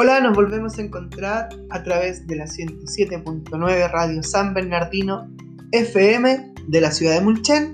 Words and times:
Hola, 0.00 0.20
nos 0.20 0.36
volvemos 0.36 0.78
a 0.78 0.82
encontrar 0.82 1.48
a 1.70 1.82
través 1.82 2.24
de 2.28 2.36
la 2.36 2.44
107.9 2.44 3.90
Radio 3.90 4.22
San 4.22 4.54
Bernardino 4.54 5.28
FM 5.72 6.54
de 6.68 6.80
la 6.80 6.92
ciudad 6.92 7.14
de 7.14 7.20
Mulchen. 7.20 7.72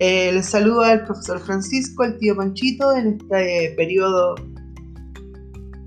Eh, 0.00 0.32
les 0.32 0.46
saluda 0.46 0.92
el 0.92 1.04
profesor 1.04 1.38
Francisco, 1.38 2.02
el 2.02 2.18
tío 2.18 2.34
Panchito, 2.34 2.92
en 2.92 3.18
este 3.20 3.72
periodo, 3.76 4.34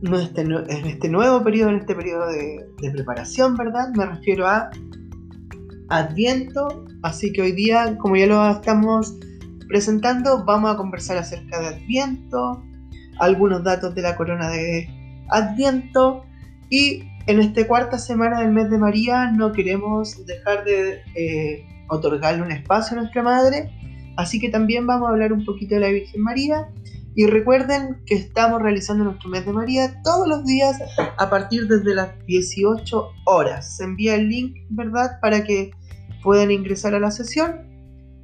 este 0.03 0.39
en 0.39 0.85
este 0.85 1.09
nuevo 1.09 1.43
periodo, 1.43 1.71
en 1.71 1.79
este 1.79 1.95
periodo 1.95 2.27
de, 2.29 2.65
de 2.81 2.91
preparación, 2.91 3.57
¿verdad? 3.57 3.89
Me 3.93 4.05
refiero 4.05 4.47
a 4.47 4.69
Adviento, 5.89 6.85
así 7.03 7.33
que 7.33 7.41
hoy 7.41 7.51
día, 7.51 7.97
como 7.97 8.15
ya 8.15 8.27
lo 8.27 8.49
estamos 8.49 9.17
presentando, 9.67 10.45
vamos 10.45 10.73
a 10.73 10.77
conversar 10.77 11.17
acerca 11.17 11.59
de 11.59 11.67
Adviento, 11.75 12.63
algunos 13.19 13.65
datos 13.65 13.93
de 13.95 14.01
la 14.01 14.15
corona 14.15 14.49
de 14.49 14.96
Adviento 15.29 16.25
y 16.69 17.03
en 17.27 17.39
esta 17.39 17.67
cuarta 17.67 17.97
semana 17.97 18.41
del 18.41 18.51
mes 18.51 18.69
de 18.69 18.77
María 18.77 19.31
no 19.31 19.51
queremos 19.51 20.25
dejar 20.25 20.63
de 20.63 21.01
eh, 21.15 21.65
otorgarle 21.89 22.41
un 22.41 22.51
espacio 22.51 22.97
a 22.97 23.01
nuestra 23.01 23.21
Madre, 23.23 23.69
así 24.15 24.39
que 24.39 24.49
también 24.49 24.87
vamos 24.87 25.07
a 25.07 25.11
hablar 25.11 25.33
un 25.33 25.43
poquito 25.43 25.75
de 25.75 25.81
la 25.81 25.89
Virgen 25.89 26.21
María 26.21 26.69
y 27.15 27.25
recuerden 27.25 27.97
que 28.05 28.13
estamos 28.13 28.61
realizando 28.61 29.03
nuestro 29.03 29.29
mes 29.29 29.45
de 29.45 29.51
María 29.51 30.01
todos 30.03 30.27
los 30.27 30.45
días 30.45 30.79
a 31.17 31.29
partir 31.29 31.67
desde 31.67 31.95
las 31.95 32.09
18 32.27 33.09
horas. 33.25 33.75
Se 33.75 33.83
envía 33.83 34.15
el 34.15 34.29
link, 34.29 34.55
¿verdad? 34.69 35.19
Para 35.19 35.43
que 35.43 35.71
puedan 36.21 36.51
ingresar 36.51 36.93
a 36.93 36.99
la 36.99 37.09
sesión 37.09 37.67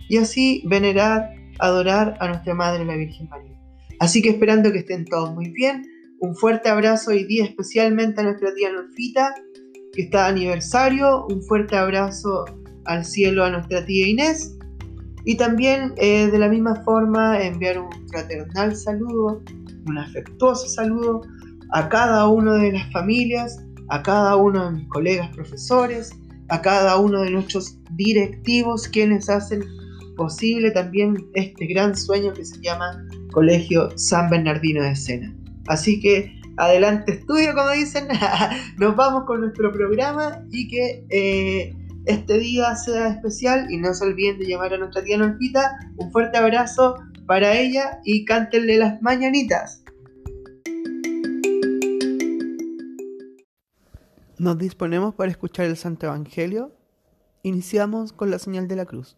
y 0.08 0.18
así 0.18 0.64
venerar, 0.68 1.34
adorar 1.60 2.18
a 2.20 2.28
nuestra 2.28 2.54
Madre 2.54 2.86
la 2.86 2.96
Virgen 2.96 3.28
María. 3.30 3.60
Así 4.00 4.22
que 4.22 4.30
esperando 4.30 4.72
que 4.72 4.80
estén 4.80 5.06
todos 5.06 5.34
muy 5.34 5.50
bien, 5.50 5.88
un 6.24 6.34
fuerte 6.38 6.70
abrazo 6.70 7.12
hoy 7.12 7.26
día 7.26 7.44
especialmente 7.44 8.22
a 8.22 8.24
nuestra 8.24 8.54
tía 8.56 8.72
Norfita, 8.72 9.36
que 9.92 10.04
está 10.04 10.24
de 10.24 10.30
aniversario. 10.30 11.26
Un 11.28 11.44
fuerte 11.44 11.76
abrazo 11.76 12.46
al 12.86 13.04
cielo 13.04 13.44
a 13.44 13.50
nuestra 13.50 13.86
tía 13.86 14.08
Inés. 14.08 14.58
Y 15.26 15.36
también 15.36 15.94
eh, 15.98 16.28
de 16.28 16.40
la 16.40 16.48
misma 16.48 16.82
forma 16.86 17.42
enviar 17.42 17.78
un 17.78 17.90
fraternal 18.08 18.74
saludo, 18.74 19.44
un 19.86 19.98
afectuoso 19.98 20.66
saludo 20.70 21.24
a 21.74 21.90
cada 21.90 22.26
una 22.30 22.54
de 22.54 22.72
las 22.72 22.90
familias, 22.94 23.62
a 23.90 24.02
cada 24.02 24.38
uno 24.38 24.68
de 24.68 24.78
mis 24.78 24.88
colegas 24.88 25.30
profesores, 25.36 26.12
a 26.48 26.62
cada 26.62 27.00
uno 27.00 27.22
de 27.22 27.32
nuestros 27.32 27.78
directivos 27.98 28.88
quienes 28.88 29.30
hacen 29.30 29.62
posible 30.16 30.72
también 30.72 31.18
este 31.34 31.66
gran 31.66 31.98
sueño 31.98 32.32
que 32.32 32.46
se 32.46 32.62
llama 32.62 33.06
Colegio 33.34 33.90
San 33.98 34.30
Bernardino 34.30 34.84
de 34.84 34.96
Sena. 34.96 35.43
Así 35.68 36.00
que 36.00 36.40
adelante 36.58 37.14
estudio, 37.14 37.54
como 37.54 37.70
dicen, 37.72 38.08
nos 38.78 38.96
vamos 38.96 39.24
con 39.26 39.42
nuestro 39.42 39.72
programa 39.72 40.46
y 40.52 40.68
que 40.68 41.06
eh, 41.10 41.76
este 42.06 42.38
día 42.38 42.76
sea 42.76 43.08
especial 43.08 43.72
y 43.72 43.78
no 43.78 43.94
se 43.94 44.06
olviden 44.06 44.40
de 44.40 44.48
llamar 44.48 44.74
a 44.74 44.78
nuestra 44.78 45.04
tía 45.04 45.18
Norfita. 45.18 45.80
Un 45.98 46.12
fuerte 46.12 46.38
abrazo 46.38 46.96
para 47.26 47.58
ella 47.58 48.00
y 48.04 48.26
cántenle 48.26 48.78
las 48.78 49.02
mañanitas. 49.02 49.84
Nos 54.38 54.58
disponemos 54.58 55.16
para 55.16 55.32
escuchar 55.32 55.68
el 55.68 55.78
Santo 55.78 56.08
Evangelio. 56.08 56.74
Iniciamos 57.44 58.12
con 58.12 58.30
la 58.30 58.40
señal 58.40 58.68
de 58.68 58.76
la 58.76 58.86
cruz. 58.86 59.16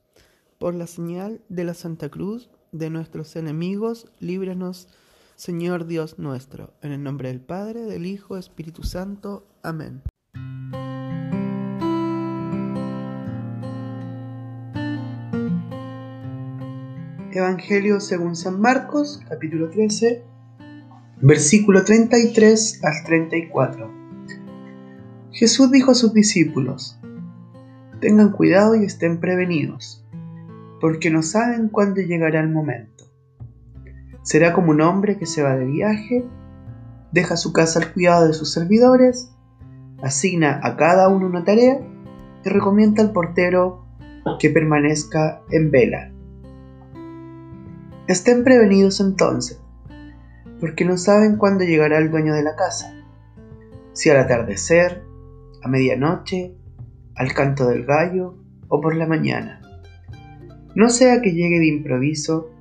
Por 0.59 0.75
la 0.75 0.85
señal 0.85 1.41
de 1.49 1.63
la 1.63 1.73
Santa 1.73 2.09
Cruz 2.09 2.51
de 2.71 2.91
nuestros 2.91 3.35
enemigos, 3.35 4.07
líbranos 4.19 4.87
Señor 5.35 5.85
Dios 5.85 6.17
nuestro, 6.17 6.73
en 6.81 6.93
el 6.93 7.03
nombre 7.03 7.27
del 7.27 7.41
Padre, 7.41 7.81
del 7.81 8.05
Hijo, 8.05 8.37
Espíritu 8.37 8.83
Santo. 8.83 9.45
Amén. 9.63 10.01
Evangelio 17.33 17.99
según 17.99 18.37
San 18.37 18.61
Marcos, 18.61 19.21
capítulo 19.27 19.69
13, 19.69 20.23
versículo 21.21 21.83
33 21.83 22.81
al 22.81 23.03
34. 23.05 23.91
Jesús 25.33 25.69
dijo 25.69 25.91
a 25.91 25.95
sus 25.95 26.13
discípulos, 26.13 26.97
Tengan 27.99 28.31
cuidado 28.31 28.75
y 28.75 28.85
estén 28.85 29.19
prevenidos, 29.19 30.01
porque 30.79 31.11
no 31.11 31.21
saben 31.21 31.67
cuándo 31.67 31.99
llegará 31.99 32.39
el 32.39 32.49
momento 32.49 32.94
Será 34.25 34.53
como 34.53 34.71
un 34.71 34.81
hombre 34.81 35.19
que 35.19 35.27
se 35.27 35.43
va 35.43 35.55
de 35.55 35.65
viaje, 35.65 36.25
deja 37.11 37.37
su 37.37 37.53
casa 37.53 37.79
al 37.79 37.93
cuidado 37.93 38.25
de 38.25 38.33
sus 38.33 38.51
servidores, 38.51 39.31
asigna 40.01 40.59
a 40.63 40.75
cada 40.77 41.09
uno 41.09 41.27
una 41.27 41.43
tarea 41.43 41.79
y 42.43 42.49
recomienda 42.49 43.03
al 43.03 43.11
portero 43.11 43.85
que 44.39 44.49
permanezca 44.49 45.43
en 45.51 45.69
vela. 45.69 46.11
Estén 48.07 48.43
prevenidos 48.43 48.99
entonces, 48.99 49.61
porque 50.59 50.85
no 50.85 50.97
saben 50.97 51.37
cuándo 51.37 51.63
llegará 51.63 51.99
el 51.99 52.09
dueño 52.09 52.33
de 52.33 52.41
la 52.41 52.55
casa, 52.55 52.95
si 53.93 54.09
al 54.09 54.17
atardecer, 54.17 55.03
a 55.61 55.67
medianoche, 55.67 56.55
al 57.15 57.31
canto 57.33 57.67
del 57.67 57.85
gallo 57.85 58.39
o 58.69 58.81
por 58.81 58.95
la 58.95 59.05
mañana. 59.05 59.61
No 60.73 60.89
sea 60.89 61.21
que 61.21 61.31
llegue 61.31 61.59
de 61.59 61.67
improviso 61.67 62.54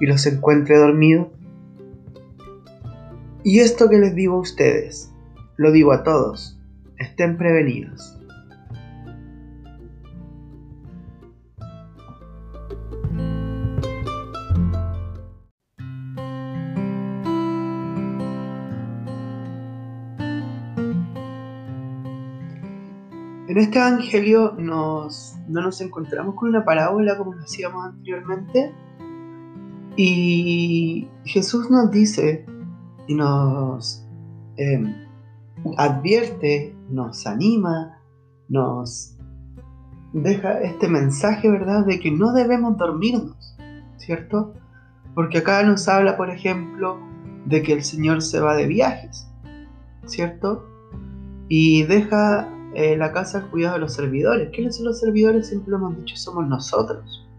y 0.00 0.06
los 0.06 0.26
encuentre 0.26 0.78
dormidos? 0.78 1.28
Y 3.44 3.60
esto 3.60 3.88
que 3.88 3.98
les 3.98 4.14
digo 4.14 4.36
a 4.36 4.40
ustedes, 4.40 5.12
lo 5.56 5.72
digo 5.72 5.92
a 5.92 6.02
todos, 6.02 6.58
estén 6.98 7.36
prevenidos. 7.36 8.16
En 23.48 23.58
este 23.58 23.78
Evangelio 23.78 24.54
nos, 24.56 25.34
no 25.48 25.60
nos 25.60 25.80
encontramos 25.80 26.36
con 26.36 26.50
una 26.50 26.64
parábola 26.64 27.18
como 27.18 27.34
decíamos 27.34 27.84
anteriormente, 27.84 28.72
y 30.02 31.08
Jesús 31.26 31.70
nos 31.70 31.90
dice 31.90 32.46
y 33.06 33.14
nos 33.14 34.02
em, 34.56 34.94
advierte, 35.76 36.74
nos 36.88 37.26
anima, 37.26 37.98
nos 38.48 39.18
deja 40.14 40.58
este 40.60 40.88
mensaje, 40.88 41.50
¿verdad?, 41.50 41.84
de 41.84 42.00
que 42.00 42.10
no 42.10 42.32
debemos 42.32 42.78
dormirnos, 42.78 43.58
¿cierto? 43.98 44.54
Porque 45.14 45.36
acá 45.36 45.62
nos 45.64 45.86
habla, 45.86 46.16
por 46.16 46.30
ejemplo, 46.30 46.98
de 47.44 47.62
que 47.62 47.74
el 47.74 47.84
Señor 47.84 48.22
se 48.22 48.40
va 48.40 48.56
de 48.56 48.68
viajes, 48.68 49.28
¿cierto? 50.06 50.66
Y 51.46 51.82
deja 51.82 52.48
eh, 52.74 52.96
la 52.96 53.12
casa 53.12 53.40
al 53.40 53.50
cuidado 53.50 53.74
de 53.74 53.80
los 53.80 53.92
servidores. 53.92 54.48
¿Quiénes 54.54 54.76
son 54.76 54.86
los 54.86 54.98
servidores? 54.98 55.48
Siempre 55.48 55.72
lo 55.72 55.76
hemos 55.76 55.98
dicho, 55.98 56.16
somos 56.16 56.48
nosotros. 56.48 57.29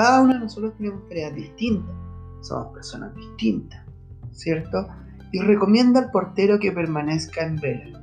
Cada 0.00 0.22
uno 0.22 0.32
de 0.32 0.40
nosotros 0.40 0.72
tenemos 0.78 1.06
tareas 1.08 1.34
distintas, 1.34 1.94
somos 2.40 2.72
personas 2.72 3.14
distintas, 3.14 3.84
¿cierto? 4.32 4.88
Y 5.30 5.40
recomienda 5.40 6.00
al 6.00 6.10
portero 6.10 6.58
que 6.58 6.72
permanezca 6.72 7.44
en 7.44 7.56
vela. 7.56 8.02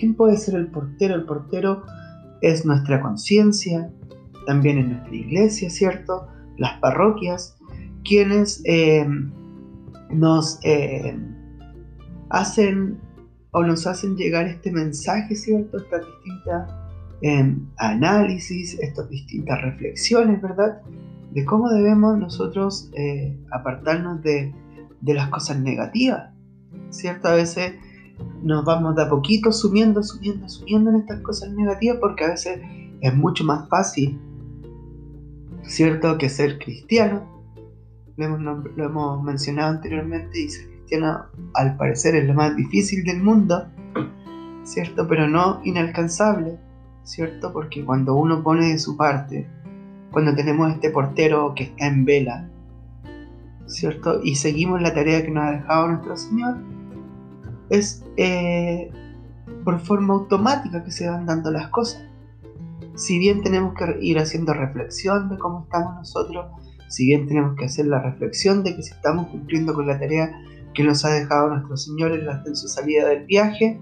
¿Quién 0.00 0.14
puede 0.14 0.38
ser 0.38 0.54
el 0.54 0.68
portero? 0.68 1.14
El 1.14 1.26
portero 1.26 1.82
es 2.40 2.64
nuestra 2.64 3.02
conciencia, 3.02 3.92
también 4.46 4.78
es 4.78 4.88
nuestra 4.88 5.14
iglesia, 5.14 5.68
¿cierto? 5.68 6.26
Las 6.56 6.80
parroquias, 6.80 7.58
quienes 8.02 8.62
eh, 8.64 9.06
nos 10.08 10.58
eh, 10.62 11.18
hacen 12.30 12.98
o 13.50 13.62
nos 13.62 13.86
hacen 13.86 14.16
llegar 14.16 14.46
este 14.46 14.72
mensaje, 14.72 15.36
¿cierto? 15.36 15.76
Estas 15.76 16.00
distintas 16.00 16.74
eh, 17.20 17.56
análisis, 17.76 18.78
estas 18.80 19.10
distintas 19.10 19.60
reflexiones, 19.60 20.40
¿verdad? 20.40 20.80
De 21.36 21.44
cómo 21.44 21.68
debemos 21.68 22.18
nosotros 22.18 22.90
eh, 22.94 23.38
apartarnos 23.52 24.22
de, 24.22 24.54
las 25.02 25.28
cosas 25.28 25.60
negativas. 25.60 26.30
¿Cierto? 26.88 27.28
A 27.28 27.34
veces 27.34 27.74
nos 28.42 28.64
vamos 28.64 28.96
de 28.96 29.02
a 29.02 29.10
poquito 29.10 29.52
sumiendo, 29.52 30.02
sumiendo, 30.02 30.48
sumiendo 30.48 30.88
en 30.90 30.96
estas 30.96 31.20
cosas 31.20 31.52
negativas 31.52 31.98
porque 32.00 32.24
a 32.24 32.28
veces 32.28 32.60
es 33.02 33.14
mucho 33.14 33.44
más 33.44 33.68
fácil, 33.68 34.18
¿cierto?, 35.62 36.16
que 36.16 36.30
ser 36.30 36.58
cristiano. 36.58 37.44
Lo 38.16 38.24
hemos, 38.24 38.64
lo 38.74 38.84
hemos 38.84 39.22
mencionado 39.22 39.74
anteriormente 39.74 40.40
y 40.40 40.48
ser 40.48 40.70
cristiano 40.70 41.26
al 41.52 41.76
parecer 41.76 42.16
es 42.16 42.26
lo 42.26 42.32
más 42.32 42.56
difícil 42.56 43.04
del 43.04 43.22
mundo, 43.22 43.66
¿cierto? 44.64 45.06
Pero 45.06 45.28
no 45.28 45.60
inalcanzable, 45.64 46.58
¿cierto? 47.02 47.52
Porque 47.52 47.84
cuando 47.84 48.14
uno 48.14 48.42
pone 48.42 48.68
de 48.68 48.78
su 48.78 48.96
parte, 48.96 49.46
cuando 50.16 50.34
tenemos 50.34 50.72
este 50.72 50.88
portero 50.88 51.52
que 51.54 51.64
está 51.64 51.88
en 51.88 52.06
vela, 52.06 52.48
¿cierto? 53.66 54.22
Y 54.22 54.36
seguimos 54.36 54.80
la 54.80 54.94
tarea 54.94 55.22
que 55.22 55.30
nos 55.30 55.44
ha 55.44 55.50
dejado 55.50 55.88
nuestro 55.88 56.16
Señor, 56.16 56.56
es 57.68 58.02
eh, 58.16 58.90
por 59.62 59.78
forma 59.78 60.14
automática 60.14 60.82
que 60.82 60.90
se 60.90 61.06
van 61.06 61.26
dando 61.26 61.50
las 61.50 61.68
cosas. 61.68 62.02
Si 62.94 63.18
bien 63.18 63.42
tenemos 63.42 63.74
que 63.74 63.98
ir 64.00 64.18
haciendo 64.18 64.54
reflexión 64.54 65.28
de 65.28 65.36
cómo 65.36 65.64
estamos 65.64 65.96
nosotros, 65.96 66.46
si 66.88 67.04
bien 67.04 67.28
tenemos 67.28 67.54
que 67.54 67.66
hacer 67.66 67.84
la 67.84 68.00
reflexión 68.00 68.64
de 68.64 68.74
que 68.74 68.82
si 68.82 68.94
estamos 68.94 69.26
cumpliendo 69.26 69.74
con 69.74 69.86
la 69.86 69.98
tarea 69.98 70.32
que 70.72 70.82
nos 70.82 71.04
ha 71.04 71.10
dejado 71.10 71.50
nuestro 71.50 71.76
Señor 71.76 72.12
en, 72.12 72.56
su 72.56 72.68
salida 72.68 73.06
del 73.06 73.26
viaje, 73.26 73.78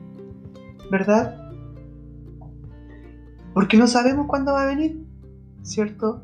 ¿verdad? 0.91 1.37
Porque 3.53 3.77
no 3.77 3.87
sabemos 3.87 4.27
cuándo 4.27 4.53
va 4.53 4.65
a 4.65 4.67
venir, 4.67 5.04
¿cierto? 5.65 6.23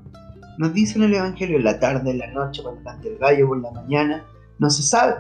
Nos 0.59 0.73
dice 0.73 0.99
en 0.99 1.05
el 1.05 1.15
Evangelio 1.15 1.57
en 1.57 1.65
la 1.65 1.81
tarde, 1.81 2.11
en 2.11 2.19
la 2.19 2.31
noche, 2.31 2.63
cuando 2.63 2.85
cante 2.85 3.09
el 3.09 3.19
gallo, 3.19 3.49
por 3.49 3.61
la 3.61 3.73
mañana, 3.73 4.25
no 4.59 4.71
se 4.71 4.83
sabe. 4.83 5.15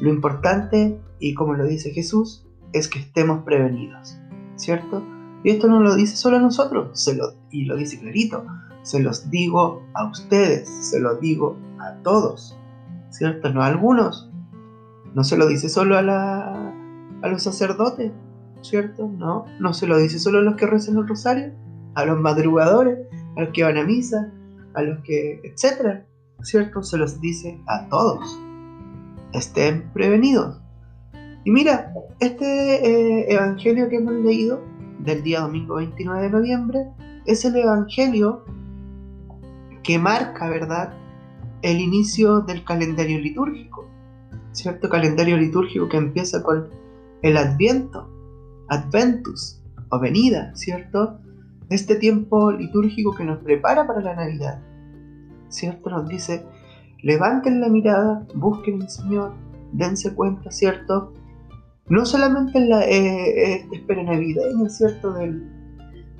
Lo 0.00 0.10
importante, 0.10 1.00
y 1.18 1.34
como 1.34 1.54
lo 1.54 1.66
dice 1.66 1.90
Jesús, 1.90 2.46
es 2.72 2.88
que 2.88 2.98
estemos 2.98 3.44
prevenidos, 3.44 4.18
¿cierto? 4.56 5.02
Y 5.42 5.50
esto 5.50 5.68
no 5.68 5.80
lo 5.80 5.94
dice 5.94 6.16
solo 6.16 6.36
a 6.36 6.40
nosotros, 6.40 6.90
se 6.92 7.16
lo, 7.16 7.34
y 7.50 7.64
lo 7.64 7.76
dice 7.76 7.98
clarito, 7.98 8.44
se 8.82 9.00
los 9.00 9.30
digo 9.30 9.82
a 9.94 10.04
ustedes, 10.04 10.68
se 10.68 11.00
lo 11.00 11.16
digo 11.16 11.56
a 11.78 11.94
todos, 12.02 12.56
¿cierto? 13.10 13.50
No 13.50 13.62
a 13.62 13.66
algunos. 13.66 14.30
No 15.14 15.24
se 15.24 15.38
lo 15.38 15.46
dice 15.46 15.70
solo 15.70 15.96
a, 15.96 16.02
la, 16.02 16.74
a 17.22 17.28
los 17.28 17.42
sacerdotes, 17.42 18.12
¿cierto? 18.60 19.08
No, 19.08 19.46
no 19.60 19.72
se 19.72 19.86
lo 19.86 19.96
dice 19.96 20.18
solo 20.18 20.40
a 20.40 20.42
los 20.42 20.56
que 20.56 20.66
rezan 20.66 20.98
el 20.98 21.08
rosario, 21.08 21.54
a 21.96 22.04
los 22.04 22.20
madrugadores, 22.20 22.98
a 23.36 23.40
los 23.40 23.50
que 23.52 23.64
van 23.64 23.78
a 23.78 23.84
misa, 23.84 24.32
a 24.74 24.82
los 24.82 25.00
que, 25.00 25.40
etcétera, 25.42 26.06
¿cierto? 26.42 26.82
Se 26.82 26.98
los 26.98 27.20
dice 27.20 27.58
a 27.66 27.88
todos. 27.88 28.38
Estén 29.32 29.90
prevenidos. 29.92 30.60
Y 31.44 31.50
mira, 31.50 31.92
este 32.20 32.44
eh, 32.44 33.32
evangelio 33.32 33.88
que 33.88 33.96
hemos 33.96 34.14
leído 34.14 34.60
del 35.00 35.22
día 35.22 35.40
domingo 35.40 35.76
29 35.76 36.22
de 36.22 36.30
noviembre 36.30 36.86
es 37.24 37.44
el 37.44 37.56
evangelio 37.56 38.44
que 39.82 39.98
marca, 39.98 40.48
¿verdad?, 40.50 40.92
el 41.62 41.80
inicio 41.80 42.40
del 42.40 42.62
calendario 42.64 43.18
litúrgico. 43.18 43.88
¿Cierto? 44.52 44.88
Calendario 44.88 45.36
litúrgico 45.36 45.88
que 45.88 45.96
empieza 45.96 46.42
con 46.42 46.68
el 47.22 47.36
Adviento, 47.36 48.10
Adventus, 48.68 49.62
o 49.90 49.98
venida, 49.98 50.54
¿cierto? 50.54 51.20
Este 51.68 51.96
tiempo 51.96 52.52
litúrgico 52.52 53.14
que 53.14 53.24
nos 53.24 53.38
prepara 53.38 53.86
para 53.86 54.00
la 54.00 54.14
Navidad. 54.14 54.60
¿Cierto? 55.48 55.90
Nos 55.90 56.08
dice, 56.08 56.44
levanten 57.02 57.60
la 57.60 57.68
mirada, 57.68 58.26
busquen 58.34 58.82
al 58.82 58.90
Señor, 58.90 59.32
dense 59.72 60.14
cuenta, 60.14 60.50
¿cierto? 60.50 61.12
No 61.88 62.04
solamente 62.04 62.58
en 62.58 62.68
la 62.68 62.84
eh, 62.84 63.54
eh, 63.54 63.68
espera 63.72 64.02
navideña, 64.02 64.68
¿cierto? 64.68 65.12
Del, 65.12 65.48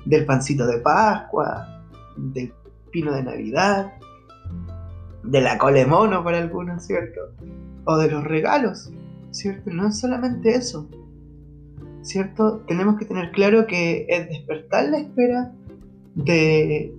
del 0.05 0.25
pancito 0.25 0.65
de 0.65 0.79
Pascua, 0.79 1.85
del 2.17 2.53
pino 2.91 3.13
de 3.13 3.23
Navidad, 3.23 3.93
de 5.23 5.41
la 5.41 5.57
cole 5.57 5.85
mono 5.85 6.23
para 6.23 6.37
algunos, 6.37 6.83
¿cierto? 6.85 7.19
O 7.85 7.97
de 7.97 8.09
los 8.09 8.23
regalos, 8.23 8.91
¿cierto? 9.31 9.71
No 9.71 9.87
es 9.87 9.99
solamente 9.99 10.55
eso, 10.55 10.89
¿cierto? 12.07 12.63
Tenemos 12.67 12.97
que 12.97 13.05
tener 13.05 13.31
claro 13.31 13.67
que 13.67 14.05
es 14.09 14.29
despertar 14.29 14.89
la 14.89 14.99
espera 14.99 15.51
de, 16.15 16.93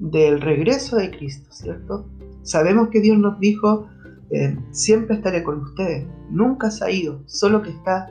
del 0.00 0.40
regreso 0.40 0.96
de 0.96 1.10
Cristo, 1.10 1.48
¿cierto? 1.52 2.08
Sabemos 2.42 2.88
que 2.88 3.00
Dios 3.00 3.18
nos 3.18 3.38
dijo, 3.38 3.86
eh, 4.30 4.58
siempre 4.70 5.16
estaré 5.16 5.42
con 5.42 5.62
ustedes, 5.62 6.06
nunca 6.30 6.70
se 6.70 6.84
ha 6.84 6.90
ido, 6.90 7.22
solo 7.26 7.62
que 7.62 7.70
está 7.70 8.10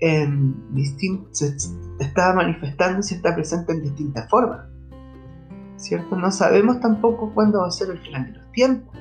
en 0.00 0.54
se 1.32 1.56
está 1.98 2.32
manifestando 2.34 3.00
y 3.00 3.14
está 3.14 3.34
presente 3.34 3.72
en 3.72 3.82
distintas 3.82 4.28
formas. 4.30 4.66
¿Cierto? 5.76 6.16
No 6.16 6.30
sabemos 6.30 6.80
tampoco 6.80 7.32
cuándo 7.32 7.60
va 7.60 7.68
a 7.68 7.70
ser 7.70 7.90
el 7.90 7.98
final 7.98 8.26
de 8.26 8.38
los 8.38 8.52
tiempos. 8.52 8.94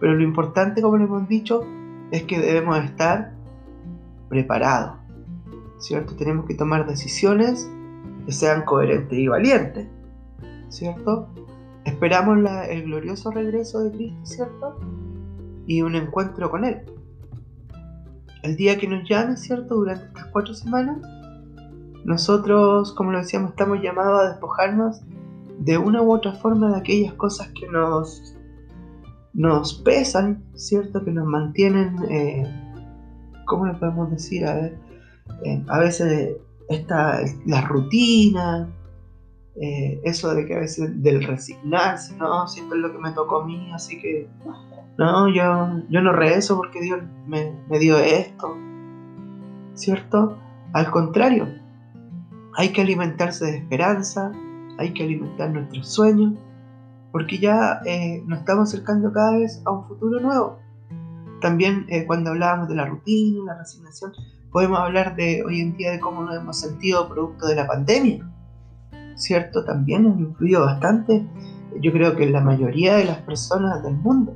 Pero 0.00 0.14
lo 0.14 0.22
importante, 0.22 0.82
como 0.82 0.98
le 0.98 1.04
hemos 1.04 1.26
dicho, 1.28 1.62
es 2.10 2.24
que 2.24 2.38
debemos 2.38 2.78
estar 2.84 3.32
preparados. 4.28 5.05
¿Cierto? 5.78 6.16
Tenemos 6.16 6.46
que 6.46 6.54
tomar 6.54 6.86
decisiones 6.86 7.70
que 8.24 8.32
sean 8.32 8.64
coherentes 8.64 9.18
y 9.18 9.28
valientes. 9.28 9.88
¿Cierto? 10.68 11.28
Esperamos 11.84 12.38
el 12.68 12.82
glorioso 12.84 13.30
regreso 13.30 13.84
de 13.84 13.92
Cristo, 13.92 14.20
¿cierto? 14.24 14.80
Y 15.66 15.82
un 15.82 15.94
encuentro 15.94 16.50
con 16.50 16.64
Él 16.64 16.82
el 18.46 18.56
día 18.56 18.78
que 18.78 18.86
nos 18.86 19.08
llame, 19.08 19.36
¿cierto? 19.36 19.74
Durante 19.74 20.06
estas 20.06 20.26
cuatro 20.26 20.54
semanas, 20.54 20.98
nosotros, 22.04 22.92
como 22.92 23.10
lo 23.10 23.18
decíamos, 23.18 23.50
estamos 23.50 23.82
llamados 23.82 24.20
a 24.20 24.28
despojarnos 24.30 25.00
de 25.58 25.78
una 25.78 26.02
u 26.02 26.12
otra 26.12 26.32
forma 26.32 26.70
de 26.70 26.78
aquellas 26.78 27.14
cosas 27.14 27.48
que 27.48 27.66
nos, 27.68 28.36
nos 29.34 29.74
pesan, 29.74 30.44
¿cierto? 30.54 31.04
Que 31.04 31.10
nos 31.10 31.26
mantienen, 31.26 31.96
eh, 32.08 32.44
¿cómo 33.46 33.66
lo 33.66 33.78
podemos 33.78 34.10
decir? 34.10 34.46
A 34.46 34.54
ver, 34.54 34.78
eh, 35.44 35.62
a 35.68 35.78
veces 35.78 36.36
esta, 36.68 37.20
la 37.46 37.60
rutina, 37.62 38.68
eh, 39.60 40.00
eso 40.04 40.34
de 40.34 40.46
que 40.46 40.54
a 40.54 40.60
veces 40.60 41.02
del 41.02 41.22
resignarse, 41.24 42.16
no, 42.16 42.46
si 42.48 42.60
esto 42.60 42.74
es 42.74 42.80
lo 42.80 42.92
que 42.92 42.98
me 42.98 43.12
tocó 43.12 43.42
a 43.42 43.46
mí, 43.46 43.70
así 43.72 44.00
que 44.00 44.28
no, 44.98 45.28
yo, 45.28 45.82
yo 45.88 46.00
no 46.00 46.12
rezo 46.12 46.56
porque 46.56 46.80
Dios 46.80 47.00
me, 47.26 47.54
dio 47.78 47.98
esto. 47.98 48.56
¿Cierto? 49.74 50.38
Al 50.72 50.90
contrario, 50.90 51.48
hay 52.54 52.70
que 52.72 52.80
alimentarse 52.80 53.44
de 53.44 53.58
esperanza, 53.58 54.32
hay 54.78 54.94
que 54.94 55.04
alimentar 55.04 55.50
nuestros 55.50 55.92
sueños, 55.92 56.34
porque 57.12 57.38
ya 57.38 57.80
eh, 57.84 58.22
nos 58.26 58.38
estamos 58.38 58.70
acercando 58.70 59.12
cada 59.12 59.36
vez 59.36 59.62
a 59.66 59.70
un 59.70 59.86
futuro 59.86 60.18
nuevo. 60.18 60.58
También 61.42 61.86
cuando 62.06 62.30
hablábamos 62.30 62.68
de 62.68 62.76
la 62.76 62.86
rutina, 62.86 63.44
la 63.44 63.58
resignación, 63.58 64.12
podemos 64.56 64.78
hablar 64.78 65.16
de 65.16 65.44
hoy 65.44 65.60
en 65.60 65.76
día 65.76 65.90
de 65.90 66.00
cómo 66.00 66.22
nos 66.22 66.34
hemos 66.34 66.58
sentido 66.58 67.10
producto 67.10 67.46
de 67.46 67.56
la 67.56 67.66
pandemia. 67.66 68.26
¿Cierto? 69.14 69.66
También 69.66 70.04
nos 70.04 70.18
influido 70.18 70.64
bastante, 70.64 71.26
yo 71.82 71.92
creo 71.92 72.16
que 72.16 72.24
en 72.24 72.32
la 72.32 72.40
mayoría 72.40 72.96
de 72.96 73.04
las 73.04 73.18
personas 73.18 73.82
del 73.82 73.96
mundo. 73.96 74.34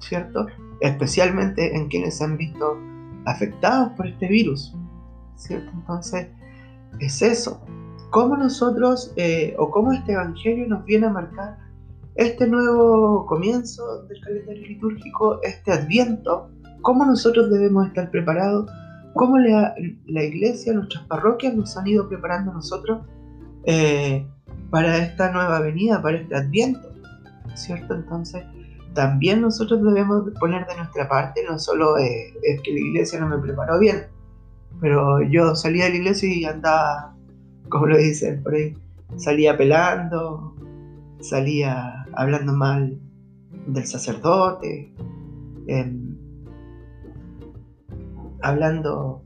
¿cierto? 0.00 0.48
Especialmente 0.80 1.76
en 1.76 1.86
quienes 1.86 2.18
se 2.18 2.24
han 2.24 2.36
visto 2.36 2.78
afectados 3.26 3.92
por 3.92 4.08
este 4.08 4.26
virus, 4.26 4.74
¿cierto? 5.36 5.70
Entonces, 5.72 6.26
es 6.98 7.22
eso. 7.22 7.64
¿Cómo 8.10 8.36
nosotros, 8.36 9.12
eh, 9.14 9.54
o 9.56 9.70
cómo 9.70 9.92
este 9.92 10.14
Evangelio 10.14 10.66
nos 10.66 10.84
viene 10.84 11.06
a 11.06 11.10
marcar 11.10 11.58
este 12.16 12.48
nuevo 12.48 13.24
comienzo 13.26 14.02
del 14.06 14.20
calendario 14.20 14.66
litúrgico, 14.66 15.38
este 15.44 15.70
adviento? 15.70 16.50
¿Cómo 16.82 17.06
nosotros 17.06 17.50
debemos 17.50 17.86
estar 17.86 18.10
preparados? 18.10 18.68
¿Cómo 19.14 19.38
la, 19.38 19.74
iglesia, 20.06 20.72
nuestras 20.72 21.04
parroquias 21.04 21.54
nos 21.54 21.76
han 21.76 21.86
ido 21.86 22.08
preparando 22.08 22.52
nosotros 22.52 23.06
eh, 23.64 24.26
para 24.70 24.98
esta 24.98 25.32
nueva 25.32 25.60
venida, 25.60 26.00
para 26.00 26.18
este 26.18 26.36
adviento? 26.36 26.92
¿Cierto? 27.54 27.94
Entonces, 27.94 28.44
también 28.94 29.40
nosotros 29.40 29.82
debemos 29.82 30.30
poner 30.38 30.66
de 30.66 30.76
nuestra 30.76 31.08
parte, 31.08 31.42
no 31.48 31.58
solo 31.58 31.96
es 31.98 32.60
que 32.62 32.72
la 32.72 32.78
iglesia 32.78 33.20
no 33.20 33.28
me 33.28 33.38
preparó 33.38 33.78
bien, 33.78 34.06
pero 34.80 35.22
yo 35.22 35.54
salía 35.54 35.84
de 35.84 35.90
la 35.90 35.96
iglesia 35.96 36.32
y 36.32 36.44
andaba, 36.44 37.14
como 37.68 37.86
lo 37.86 37.96
dicen 37.96 38.42
por 38.42 38.54
ahí, 38.54 38.76
salía 39.16 39.56
pelando, 39.56 40.54
salía 41.20 42.06
hablando 42.12 42.52
mal 42.52 42.98
del 43.66 43.86
sacerdote, 43.86 44.92
em, 45.66 46.16
hablando 48.42 49.24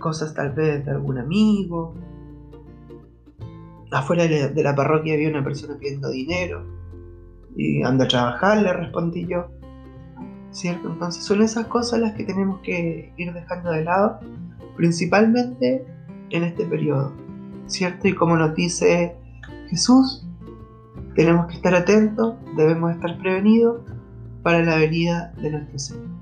cosas 0.00 0.34
tal 0.34 0.52
vez 0.52 0.84
de 0.84 0.90
algún 0.90 1.18
amigo. 1.18 1.94
Afuera 3.90 4.24
de 4.24 4.62
la 4.62 4.74
parroquia 4.74 5.14
había 5.14 5.28
una 5.28 5.44
persona 5.44 5.78
pidiendo 5.78 6.10
dinero 6.10 6.64
y 7.56 7.82
anda 7.82 8.04
a 8.04 8.08
trabajar, 8.08 8.62
le 8.62 8.72
respondí 8.72 9.26
yo. 9.26 9.48
¿Cierto? 10.50 10.90
Entonces 10.90 11.24
son 11.24 11.40
esas 11.40 11.66
cosas 11.66 12.00
las 12.00 12.12
que 12.12 12.24
tenemos 12.24 12.60
que 12.60 13.12
ir 13.16 13.32
dejando 13.32 13.70
de 13.70 13.84
lado, 13.84 14.20
principalmente 14.76 15.86
en 16.30 16.42
este 16.44 16.66
periodo. 16.66 17.12
¿Cierto? 17.66 18.08
Y 18.08 18.14
como 18.14 18.36
nos 18.36 18.54
dice 18.54 19.16
Jesús, 19.70 20.26
tenemos 21.14 21.46
que 21.46 21.54
estar 21.54 21.74
atentos, 21.74 22.34
debemos 22.56 22.92
estar 22.92 23.16
prevenidos 23.18 23.82
para 24.42 24.62
la 24.62 24.76
venida 24.76 25.32
de 25.40 25.50
nuestro 25.50 25.78
Señor. 25.78 26.21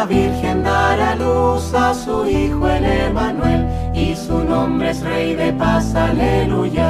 Una 0.00 0.08
virgen 0.08 0.62
dará 0.62 1.14
luz 1.14 1.74
a 1.74 1.92
su 1.92 2.26
hijo 2.26 2.66
el 2.66 2.86
Emanuel 2.86 3.66
y 3.94 4.16
su 4.16 4.42
nombre 4.42 4.92
es 4.92 5.02
Rey 5.02 5.34
de 5.34 5.52
paz, 5.52 5.94
aleluya. 5.94 6.88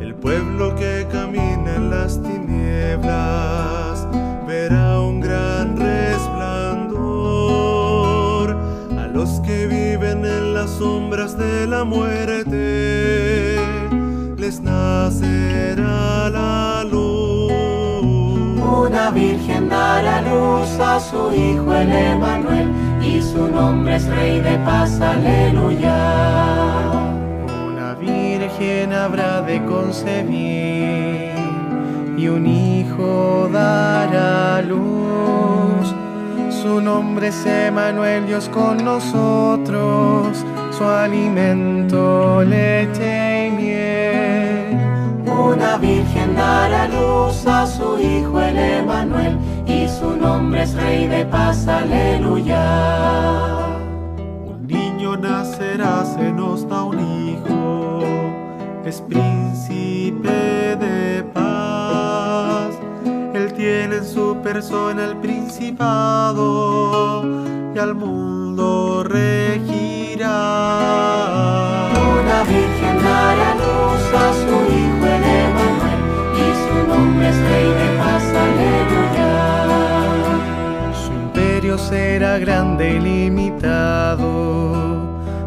El 0.00 0.14
pueblo 0.14 0.74
que 0.74 1.06
camina 1.12 1.74
en 1.74 1.90
las 1.90 2.22
tinieblas 2.22 4.08
verá 4.46 5.00
un 5.00 5.20
gran 5.20 5.76
resplandor. 5.76 6.96
A 8.98 9.06
los 9.08 9.28
que 9.40 9.66
viven 9.66 10.24
en 10.24 10.54
las 10.54 10.70
sombras 10.70 11.36
de 11.36 11.66
la 11.66 11.84
muerte 11.84 13.58
les 14.38 14.62
nacerá 14.62 16.30
la 16.30 16.84
luz. 16.90 17.17
Una 18.88 19.10
virgen 19.10 19.68
dará 19.68 20.22
luz 20.22 20.80
a 20.80 20.98
su 20.98 21.30
hijo 21.34 21.74
el 21.74 21.92
Emanuel 21.92 22.72
y 23.02 23.20
su 23.20 23.46
nombre 23.46 23.96
es 23.96 24.06
Rey 24.06 24.40
de 24.40 24.56
paz, 24.60 24.98
aleluya. 24.98 25.94
Una 27.70 27.94
virgen 28.00 28.94
habrá 28.94 29.42
de 29.42 29.62
concebir 29.66 31.34
y 32.16 32.28
un 32.28 32.46
hijo 32.46 33.50
dará 33.52 34.62
luz. 34.62 35.94
Su 36.48 36.80
nombre 36.80 37.28
es 37.28 37.44
Emanuel, 37.44 38.26
Dios 38.26 38.48
con 38.48 38.82
nosotros, 38.82 40.46
su 40.70 40.84
alimento 40.84 42.42
leche 42.42 43.48
y 43.48 43.50
miel. 43.50 44.47
Una 45.68 45.76
virgen 45.76 46.34
dará 46.34 46.88
luz 46.88 47.46
a 47.46 47.66
su 47.66 47.98
hijo 48.00 48.40
el 48.40 48.56
Emanuel 48.56 49.36
y 49.66 49.86
su 49.86 50.16
nombre 50.16 50.62
es 50.62 50.72
Rey 50.72 51.06
de 51.06 51.26
paz, 51.26 51.68
aleluya. 51.68 52.64
Un 54.46 54.66
niño 54.66 55.18
nacerá, 55.18 56.06
se 56.06 56.32
nos 56.32 56.66
da 56.66 56.84
un 56.84 56.98
hijo, 56.98 58.00
es 58.86 59.02
príncipe 59.02 60.74
de 60.76 61.22
paz. 61.34 62.70
Él 63.34 63.52
tiene 63.52 63.96
en 63.96 64.06
su 64.06 64.38
persona 64.42 65.04
el 65.04 65.18
principado 65.18 66.42
y 67.74 67.78
al 67.78 67.94
mundo 67.94 69.04
regirá. 69.04 70.30
Una 71.92 72.42
virgen 72.44 73.02
dará 73.04 73.54
luz 73.54 74.14
a 74.14 74.32
su 74.32 74.72
hijo 74.72 74.77
es 77.28 77.36
Rey 77.50 77.68
de 77.80 77.88
paz, 77.98 78.24
aleluya. 78.46 79.32
Su 81.02 81.10
imperio 81.12 81.78
será 81.78 82.38
grande 82.38 82.96
y 82.96 83.00
limitado, 83.00 84.26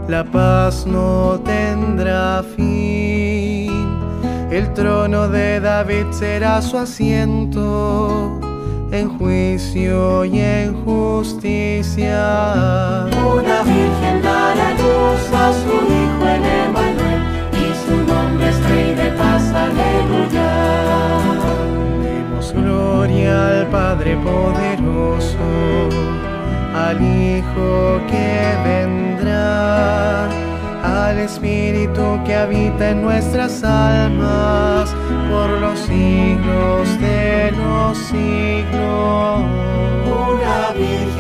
la 0.08 0.24
paz 0.24 0.86
no 0.86 1.40
tendrá 1.44 2.44
fin. 2.56 3.72
El 4.52 4.74
trono 4.74 5.30
de 5.30 5.60
David 5.62 6.08
será 6.12 6.62
su 6.62 6.78
asiento 6.78 8.40
en 8.92 9.18
juicio 9.18 10.26
y 10.26 10.40
en 10.40 10.74
justicia. 10.84 12.18
Una 13.36 13.64
virgen 13.64 14.22
dará 14.22 14.72
luz 14.74 15.32
a 15.34 15.54
su 15.54 15.70
hijo 15.70 16.28
el 16.28 16.44
Emanuel 16.44 16.91
su 17.92 17.98
nombre 18.06 18.50
es 18.50 18.58
Rey 18.70 18.94
de 18.96 19.10
paz, 19.22 19.44
aleluya. 19.66 20.52
Demos 22.04 22.54
gloria 22.54 23.34
al 23.50 23.68
Padre 23.68 24.16
poderoso, 24.18 25.50
al 26.88 26.98
Hijo 27.02 28.02
que 28.12 28.30
vendrá, 28.64 30.30
al 31.08 31.18
Espíritu 31.20 32.20
que 32.26 32.36
habita 32.36 32.92
en 32.92 33.02
nuestras 33.02 33.64
almas 33.64 34.94
por 35.30 35.50
los 35.64 35.80
siglos 35.80 36.84
de 37.00 37.52
los 37.62 37.98
siglos. 37.98 39.42
Una 40.06 40.72
virgen 40.74 41.11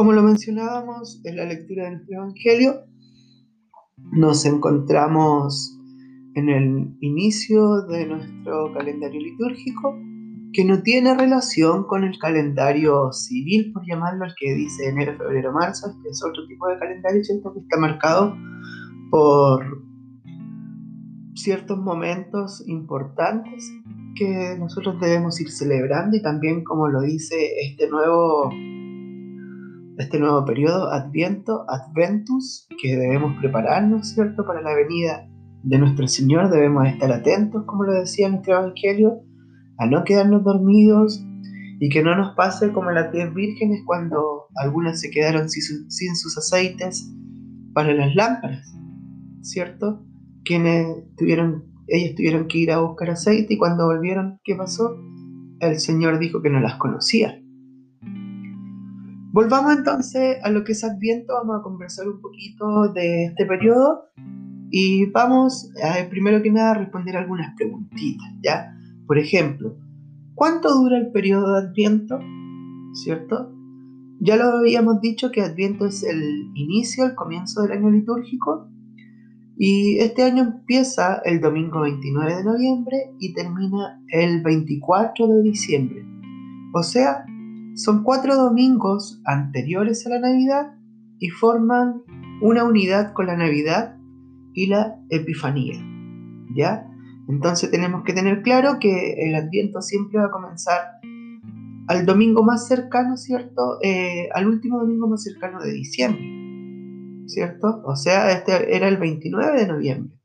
Como 0.00 0.14
lo 0.14 0.22
mencionábamos 0.22 1.20
en 1.24 1.36
la 1.36 1.44
lectura 1.44 1.84
de 1.84 1.90
nuestro 1.90 2.16
Evangelio, 2.16 2.86
nos 4.12 4.46
encontramos 4.46 5.78
en 6.34 6.48
el 6.48 6.96
inicio 7.02 7.82
de 7.82 8.06
nuestro 8.06 8.72
calendario 8.72 9.20
litúrgico 9.20 9.94
que 10.54 10.64
no 10.64 10.80
tiene 10.80 11.14
relación 11.14 11.84
con 11.84 12.04
el 12.04 12.18
calendario 12.18 13.12
civil, 13.12 13.72
por 13.74 13.86
llamarlo, 13.86 14.24
el 14.24 14.32
que 14.40 14.54
dice 14.54 14.88
enero, 14.88 15.18
febrero, 15.18 15.52
marzo, 15.52 15.90
este 15.90 16.08
es 16.08 16.24
otro 16.24 16.46
tipo 16.46 16.66
de 16.68 16.78
calendario, 16.78 17.22
¿cierto? 17.22 17.52
Que 17.52 17.60
está 17.60 17.78
marcado 17.78 18.34
por 19.10 19.82
ciertos 21.34 21.76
momentos 21.76 22.66
importantes 22.66 23.70
que 24.16 24.56
nosotros 24.58 24.98
debemos 24.98 25.38
ir 25.42 25.50
celebrando 25.50 26.16
y 26.16 26.22
también 26.22 26.64
como 26.64 26.88
lo 26.88 27.02
dice 27.02 27.36
este 27.60 27.86
nuevo 27.90 28.50
este 30.00 30.18
nuevo 30.18 30.44
periodo 30.44 30.90
Adviento, 30.90 31.64
Adventus, 31.68 32.66
que 32.80 32.96
debemos 32.96 33.36
prepararnos, 33.38 34.08
¿cierto?, 34.08 34.44
para 34.44 34.62
la 34.62 34.74
venida 34.74 35.28
de 35.62 35.78
nuestro 35.78 36.08
Señor, 36.08 36.50
debemos 36.50 36.86
estar 36.86 37.12
atentos, 37.12 37.64
como 37.66 37.84
lo 37.84 37.92
decía 37.92 38.28
nuestro 38.28 38.58
Evangelio, 38.58 39.20
a 39.78 39.86
no 39.86 40.04
quedarnos 40.04 40.42
dormidos 40.44 41.22
y 41.80 41.88
que 41.88 42.02
no 42.02 42.14
nos 42.16 42.34
pase 42.34 42.72
como 42.72 42.90
las 42.90 43.12
diez 43.12 43.32
vírgenes 43.34 43.80
cuando 43.86 44.46
algunas 44.56 45.00
se 45.00 45.10
quedaron 45.10 45.48
sin, 45.48 45.62
su- 45.62 45.90
sin 45.90 46.16
sus 46.16 46.36
aceites 46.36 47.10
para 47.74 47.94
las 47.94 48.14
lámparas, 48.14 48.66
¿cierto? 49.42 50.04
Quienes 50.44 50.86
tuvieron, 51.16 51.64
ellas 51.88 52.14
tuvieron 52.16 52.48
que 52.48 52.58
ir 52.58 52.72
a 52.72 52.80
buscar 52.80 53.10
aceite 53.10 53.54
y 53.54 53.58
cuando 53.58 53.86
volvieron, 53.86 54.38
¿qué 54.44 54.54
pasó? 54.56 54.96
El 55.60 55.78
Señor 55.78 56.18
dijo 56.18 56.42
que 56.42 56.50
no 56.50 56.60
las 56.60 56.76
conocía. 56.76 57.39
Volvamos 59.32 59.76
entonces 59.76 60.38
a 60.42 60.50
lo 60.50 60.64
que 60.64 60.72
es 60.72 60.82
Adviento, 60.82 61.34
vamos 61.34 61.60
a 61.60 61.62
conversar 61.62 62.08
un 62.08 62.20
poquito 62.20 62.92
de 62.92 63.26
este 63.26 63.46
periodo 63.46 64.06
y 64.72 65.06
vamos 65.06 65.70
a, 65.84 66.08
primero 66.08 66.42
que 66.42 66.50
nada 66.50 66.72
a 66.72 66.78
responder 66.78 67.16
algunas 67.16 67.54
preguntitas, 67.54 68.26
¿ya? 68.42 68.76
Por 69.06 69.18
ejemplo, 69.18 69.76
¿cuánto 70.34 70.74
dura 70.74 70.98
el 70.98 71.12
periodo 71.12 71.52
de 71.52 71.68
Adviento? 71.68 72.18
¿Cierto? 72.92 73.52
Ya 74.18 74.36
lo 74.36 74.58
habíamos 74.58 75.00
dicho 75.00 75.30
que 75.30 75.42
Adviento 75.42 75.86
es 75.86 76.02
el 76.02 76.50
inicio, 76.54 77.06
el 77.06 77.14
comienzo 77.14 77.62
del 77.62 77.72
año 77.72 77.90
litúrgico 77.90 78.68
y 79.56 79.98
este 79.98 80.24
año 80.24 80.42
empieza 80.42 81.20
el 81.24 81.40
domingo 81.40 81.82
29 81.82 82.34
de 82.34 82.44
noviembre 82.44 82.96
y 83.20 83.32
termina 83.32 84.02
el 84.08 84.42
24 84.42 85.28
de 85.28 85.42
diciembre. 85.42 86.04
O 86.74 86.82
sea, 86.82 87.24
son 87.74 88.02
cuatro 88.02 88.36
domingos 88.36 89.20
anteriores 89.24 90.06
a 90.06 90.10
la 90.10 90.20
Navidad 90.20 90.74
y 91.18 91.28
forman 91.28 92.02
una 92.40 92.64
unidad 92.64 93.12
con 93.12 93.26
la 93.26 93.36
Navidad 93.36 93.96
y 94.54 94.66
la 94.66 94.96
Epifanía. 95.10 95.78
¿Ya? 96.54 96.86
Entonces 97.28 97.70
tenemos 97.70 98.02
que 98.02 98.12
tener 98.12 98.42
claro 98.42 98.78
que 98.80 99.14
el 99.26 99.34
Adviento 99.34 99.82
siempre 99.82 100.18
va 100.18 100.26
a 100.26 100.30
comenzar 100.30 101.00
al 101.86 102.06
domingo 102.06 102.42
más 102.42 102.66
cercano, 102.66 103.16
¿cierto? 103.16 103.78
Eh, 103.82 104.28
al 104.34 104.46
último 104.46 104.80
domingo 104.80 105.08
más 105.08 105.22
cercano 105.22 105.60
de 105.60 105.72
diciembre, 105.72 106.22
¿cierto? 107.26 107.82
O 107.84 107.96
sea, 107.96 108.32
este 108.32 108.76
era 108.76 108.88
el 108.88 108.96
29 108.96 109.60
de 109.60 109.66
noviembre. 109.66 110.16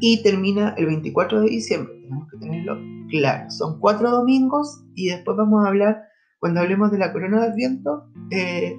Y 0.00 0.22
termina 0.22 0.74
el 0.76 0.86
24 0.86 1.42
de 1.42 1.50
diciembre, 1.50 1.92
tenemos 2.02 2.28
que 2.30 2.38
tenerlo 2.38 2.99
claro. 3.10 3.50
Son 3.50 3.78
cuatro 3.80 4.10
domingos 4.10 4.84
y 4.94 5.08
después 5.08 5.36
vamos 5.36 5.64
a 5.64 5.68
hablar, 5.68 6.02
cuando 6.38 6.60
hablemos 6.60 6.90
de 6.90 6.98
la 6.98 7.12
corona 7.12 7.40
de 7.40 7.46
Adviento, 7.48 8.10
eh, 8.30 8.76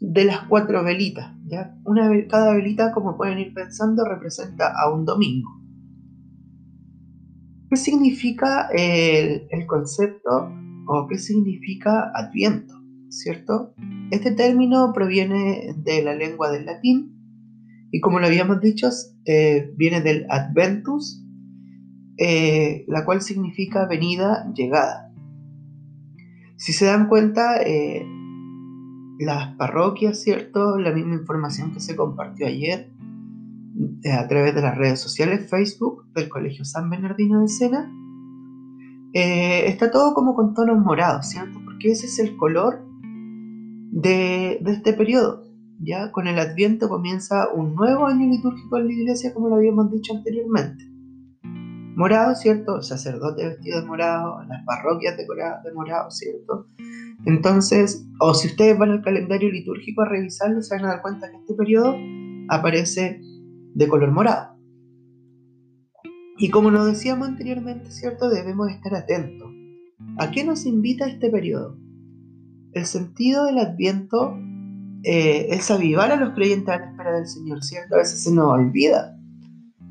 de 0.00 0.24
las 0.24 0.42
cuatro 0.48 0.82
velitas. 0.84 1.34
¿ya? 1.46 1.74
Una, 1.84 2.10
cada 2.28 2.54
velita, 2.54 2.92
como 2.92 3.16
pueden 3.16 3.38
ir 3.38 3.52
pensando, 3.52 4.04
representa 4.04 4.72
a 4.80 4.92
un 4.92 5.04
domingo. 5.04 5.50
¿Qué 7.70 7.76
significa 7.76 8.68
el, 8.72 9.46
el 9.50 9.66
concepto 9.66 10.50
o 10.86 11.06
qué 11.06 11.18
significa 11.18 12.10
Adviento? 12.14 12.74
¿Cierto? 13.10 13.74
Este 14.10 14.32
término 14.32 14.92
proviene 14.94 15.74
de 15.76 16.02
la 16.02 16.14
lengua 16.14 16.50
del 16.50 16.66
latín 16.66 17.14
Y 17.90 18.00
como 18.00 18.20
lo 18.20 18.26
habíamos 18.26 18.60
dicho, 18.60 18.88
eh, 19.24 19.70
viene 19.76 20.00
del 20.00 20.26
Adventus, 20.30 21.24
eh, 22.18 22.84
la 22.88 23.04
cual 23.04 23.22
significa 23.22 23.86
venida, 23.86 24.50
llegada. 24.54 25.12
Si 26.56 26.72
se 26.72 26.86
dan 26.86 27.08
cuenta, 27.08 27.62
eh, 27.62 28.04
las 29.20 29.54
parroquias, 29.54 30.20
¿cierto? 30.20 30.78
La 30.78 30.92
misma 30.92 31.14
información 31.14 31.72
que 31.72 31.80
se 31.80 31.96
compartió 31.96 32.46
ayer 32.46 32.92
a 34.12 34.26
través 34.26 34.54
de 34.54 34.62
las 34.62 34.76
redes 34.76 35.00
sociales, 35.00 35.48
Facebook, 35.48 36.12
del 36.14 36.28
Colegio 36.28 36.64
San 36.64 36.90
Bernardino 36.90 37.40
de 37.40 37.48
Sena, 37.48 37.92
está 39.12 39.90
todo 39.90 40.14
como 40.14 40.34
con 40.34 40.54
tonos 40.54 40.78
morados, 40.84 41.28
¿cierto? 41.28 41.60
Porque 41.64 41.92
ese 41.92 42.06
es 42.06 42.18
el 42.18 42.36
color 42.36 42.84
de, 43.92 44.58
de 44.60 44.72
este 44.72 44.92
periodo. 44.92 45.44
Ya 45.80 46.10
con 46.10 46.26
el 46.26 46.38
Adviento 46.38 46.88
comienza 46.88 47.52
un 47.54 47.76
nuevo 47.76 48.06
año 48.06 48.28
litúrgico 48.28 48.78
en 48.78 48.86
la 48.86 48.92
iglesia, 48.92 49.32
como 49.32 49.48
lo 49.48 49.56
habíamos 49.56 49.90
dicho 49.92 50.12
anteriormente. 50.16 50.87
Morado, 51.98 52.36
¿cierto? 52.36 52.80
Sacerdote 52.80 53.44
vestido 53.44 53.80
de 53.80 53.86
morado, 53.88 54.40
las 54.44 54.64
parroquias 54.64 55.16
decoradas 55.16 55.64
de 55.64 55.72
morado, 55.72 56.08
¿cierto? 56.12 56.68
Entonces, 57.26 58.06
o 58.20 58.34
si 58.34 58.46
ustedes 58.46 58.78
van 58.78 58.92
al 58.92 59.02
calendario 59.02 59.50
litúrgico 59.50 60.02
a 60.02 60.08
revisarlo, 60.08 60.62
se 60.62 60.76
van 60.76 60.84
a 60.84 60.88
dar 60.90 61.02
cuenta 61.02 61.28
que 61.28 61.38
este 61.38 61.54
periodo 61.54 61.96
aparece 62.48 63.20
de 63.74 63.88
color 63.88 64.12
morado. 64.12 64.56
Y 66.36 66.50
como 66.50 66.70
lo 66.70 66.84
decíamos 66.84 67.26
anteriormente, 67.26 67.90
¿cierto? 67.90 68.30
Debemos 68.30 68.70
estar 68.70 68.94
atentos. 68.94 69.50
¿A 70.18 70.30
qué 70.30 70.44
nos 70.44 70.66
invita 70.66 71.08
este 71.08 71.30
periodo? 71.30 71.76
El 72.74 72.86
sentido 72.86 73.44
del 73.44 73.58
Adviento 73.58 74.38
eh, 75.02 75.48
es 75.50 75.68
avivar 75.72 76.12
a 76.12 76.16
los 76.16 76.32
creyentes 76.34 76.68
a 76.68 76.78
la 76.78 76.90
espera 76.92 77.16
del 77.16 77.26
Señor, 77.26 77.64
¿cierto? 77.64 77.96
A 77.96 77.98
veces 77.98 78.22
se 78.22 78.32
nos 78.32 78.52
olvida. 78.52 79.18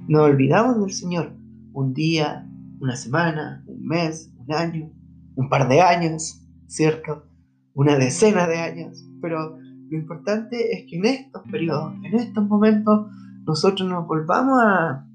Nos 0.08 0.22
olvidamos 0.22 0.80
del 0.80 0.94
Señor. 0.94 1.37
Un 1.78 1.94
día, 1.94 2.50
una 2.80 2.96
semana, 2.96 3.64
un 3.68 3.86
mes, 3.86 4.32
un 4.38 4.54
año, 4.54 4.92
un 5.36 5.50
par 5.50 5.68
de 5.68 5.82
años, 5.82 6.42
¿cierto? 6.68 7.26
Una 7.74 7.98
decena 7.98 8.48
de 8.48 8.58
años. 8.58 9.06
Pero 9.22 9.58
lo 9.58 9.98
importante 9.98 10.74
es 10.74 10.86
que 10.90 10.98
en 10.98 11.06
estos 11.06 11.44
periodos, 11.52 11.94
en 12.04 12.16
estos 12.16 12.48
momentos, 12.48 13.12
nosotros 13.46 13.88
nos 13.88 14.08
volvamos 14.08 14.60
a, 14.62 15.08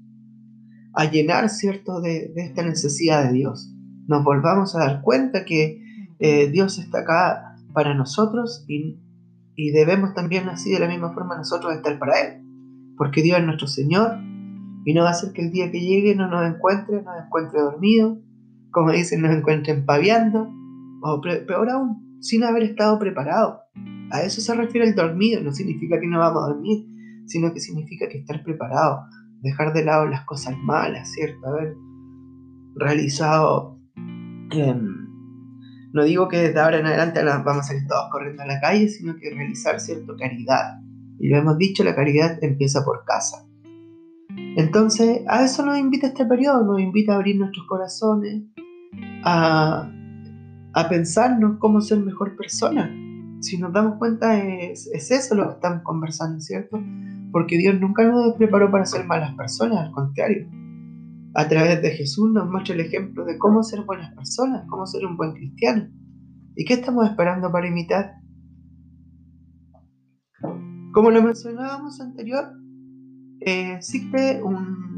a 0.93 1.11
llenar, 1.11 1.49
¿cierto?, 1.49 2.01
de, 2.01 2.31
de, 2.33 2.45
esta 2.45 2.63
necesidad 2.63 3.25
de 3.25 3.33
Dios. 3.33 3.73
Nos 4.07 4.23
volvamos 4.23 4.75
a 4.75 4.79
dar 4.79 5.01
cuenta 5.01 5.45
que 5.45 5.83
eh, 6.19 6.49
Dios 6.49 6.79
está 6.79 6.99
acá 6.99 7.57
para 7.73 7.93
nosotros 7.93 8.63
y 8.67 8.99
y 9.55 9.71
debemos 9.71 10.13
también 10.13 10.49
así 10.49 10.71
de 10.71 10.79
la 10.79 10.87
misma 10.87 11.13
forma 11.13 11.37
nosotros 11.37 11.73
estar 11.75 11.99
para 11.99 12.19
Él, 12.21 12.43
porque 12.97 13.21
Dios 13.21 13.39
es 13.39 13.45
nuestro 13.45 13.67
Señor 13.67 14.17
y 14.85 14.93
no 14.93 15.03
va 15.03 15.11
a 15.11 15.13
ser 15.13 15.33
que 15.33 15.41
el 15.41 15.51
día 15.51 15.71
que 15.71 15.79
llegue 15.79 16.15
no 16.15 16.27
nos 16.27 16.45
encuentre, 16.45 17.01
nos 17.01 17.25
encuentre 17.25 17.61
dormido, 17.61 18.19
como 18.71 18.91
dicen, 18.91 19.21
nos 19.21 19.35
encuentre 19.35 19.73
empaviando, 19.73 20.49
o 21.01 21.21
peor 21.21 21.69
aún, 21.69 22.17
sin 22.21 22.43
haber 22.43 22.63
estado 22.63 22.99
preparado. 22.99 23.61
A 24.11 24.21
eso 24.21 24.41
se 24.41 24.53
refiere 24.55 24.87
el 24.87 24.95
dormido, 24.95 25.41
no 25.41 25.51
significa 25.51 25.99
que 25.99 26.07
no 26.07 26.19
vamos 26.19 26.43
a 26.43 26.53
dormir, 26.53 26.85
sino 27.25 27.53
que 27.53 27.59
significa 27.59 28.07
que 28.09 28.19
estar 28.19 28.43
preparado, 28.43 29.05
dejar 29.41 29.73
de 29.73 29.85
lado 29.85 30.07
las 30.07 30.25
cosas 30.25 30.55
malas, 30.57 31.11
¿cierto? 31.11 31.47
Haber 31.47 31.75
realizado... 32.75 33.79
Em, 34.51 35.03
no 35.93 36.03
digo 36.03 36.27
que 36.27 36.37
desde 36.37 36.59
ahora 36.59 36.79
en 36.79 36.87
adelante 36.87 37.23
vamos 37.23 37.59
a 37.59 37.63
salir 37.63 37.87
todos 37.87 38.09
corriendo 38.11 38.41
a 38.41 38.47
la 38.47 38.59
calle, 38.59 38.89
sino 38.89 39.15
que 39.15 39.29
realizar 39.29 39.79
cierta 39.79 40.13
caridad. 40.17 40.79
Y 41.19 41.29
lo 41.29 41.37
hemos 41.37 41.57
dicho, 41.57 41.83
la 41.83 41.95
caridad 41.95 42.43
empieza 42.43 42.83
por 42.83 43.05
casa. 43.05 43.45
Entonces, 44.55 45.21
a 45.27 45.43
eso 45.43 45.65
nos 45.65 45.77
invita 45.77 46.07
este 46.07 46.25
periodo, 46.25 46.63
nos 46.63 46.79
invita 46.79 47.13
a 47.13 47.15
abrir 47.15 47.37
nuestros 47.37 47.65
corazones, 47.67 48.43
a, 49.23 49.89
a 50.73 50.89
pensarnos 50.89 51.57
cómo 51.59 51.81
ser 51.81 51.99
mejor 51.99 52.35
persona. 52.35 52.91
Si 53.41 53.57
nos 53.57 53.73
damos 53.73 53.97
cuenta, 53.97 54.37
es, 54.39 54.87
es 54.93 55.11
eso 55.11 55.35
lo 55.35 55.47
que 55.47 55.53
estamos 55.55 55.83
conversando, 55.83 56.39
¿cierto? 56.39 56.81
Porque 57.31 57.57
Dios 57.57 57.79
nunca 57.79 58.03
nos 58.03 58.35
preparó 58.35 58.71
para 58.71 58.85
ser 58.85 59.05
malas 59.05 59.33
personas, 59.35 59.79
al 59.79 59.91
contrario 59.91 60.47
a 61.35 61.47
través 61.47 61.81
de 61.81 61.91
Jesús 61.91 62.31
nos 62.31 62.49
muestra 62.49 62.75
el 62.75 62.81
ejemplo 62.81 63.25
de 63.25 63.37
cómo 63.37 63.63
ser 63.63 63.83
buenas 63.83 64.13
personas, 64.13 64.65
cómo 64.69 64.85
ser 64.85 65.05
un 65.05 65.17
buen 65.17 65.33
cristiano. 65.33 65.89
¿Y 66.55 66.65
qué 66.65 66.75
estamos 66.75 67.07
esperando 67.07 67.51
para 67.51 67.67
imitar? 67.67 68.13
Como 70.93 71.09
lo 71.09 71.23
mencionábamos 71.23 71.99
anterior, 71.99 72.53
eh, 73.45 73.73
existe 73.77 74.41
un, 74.43 74.93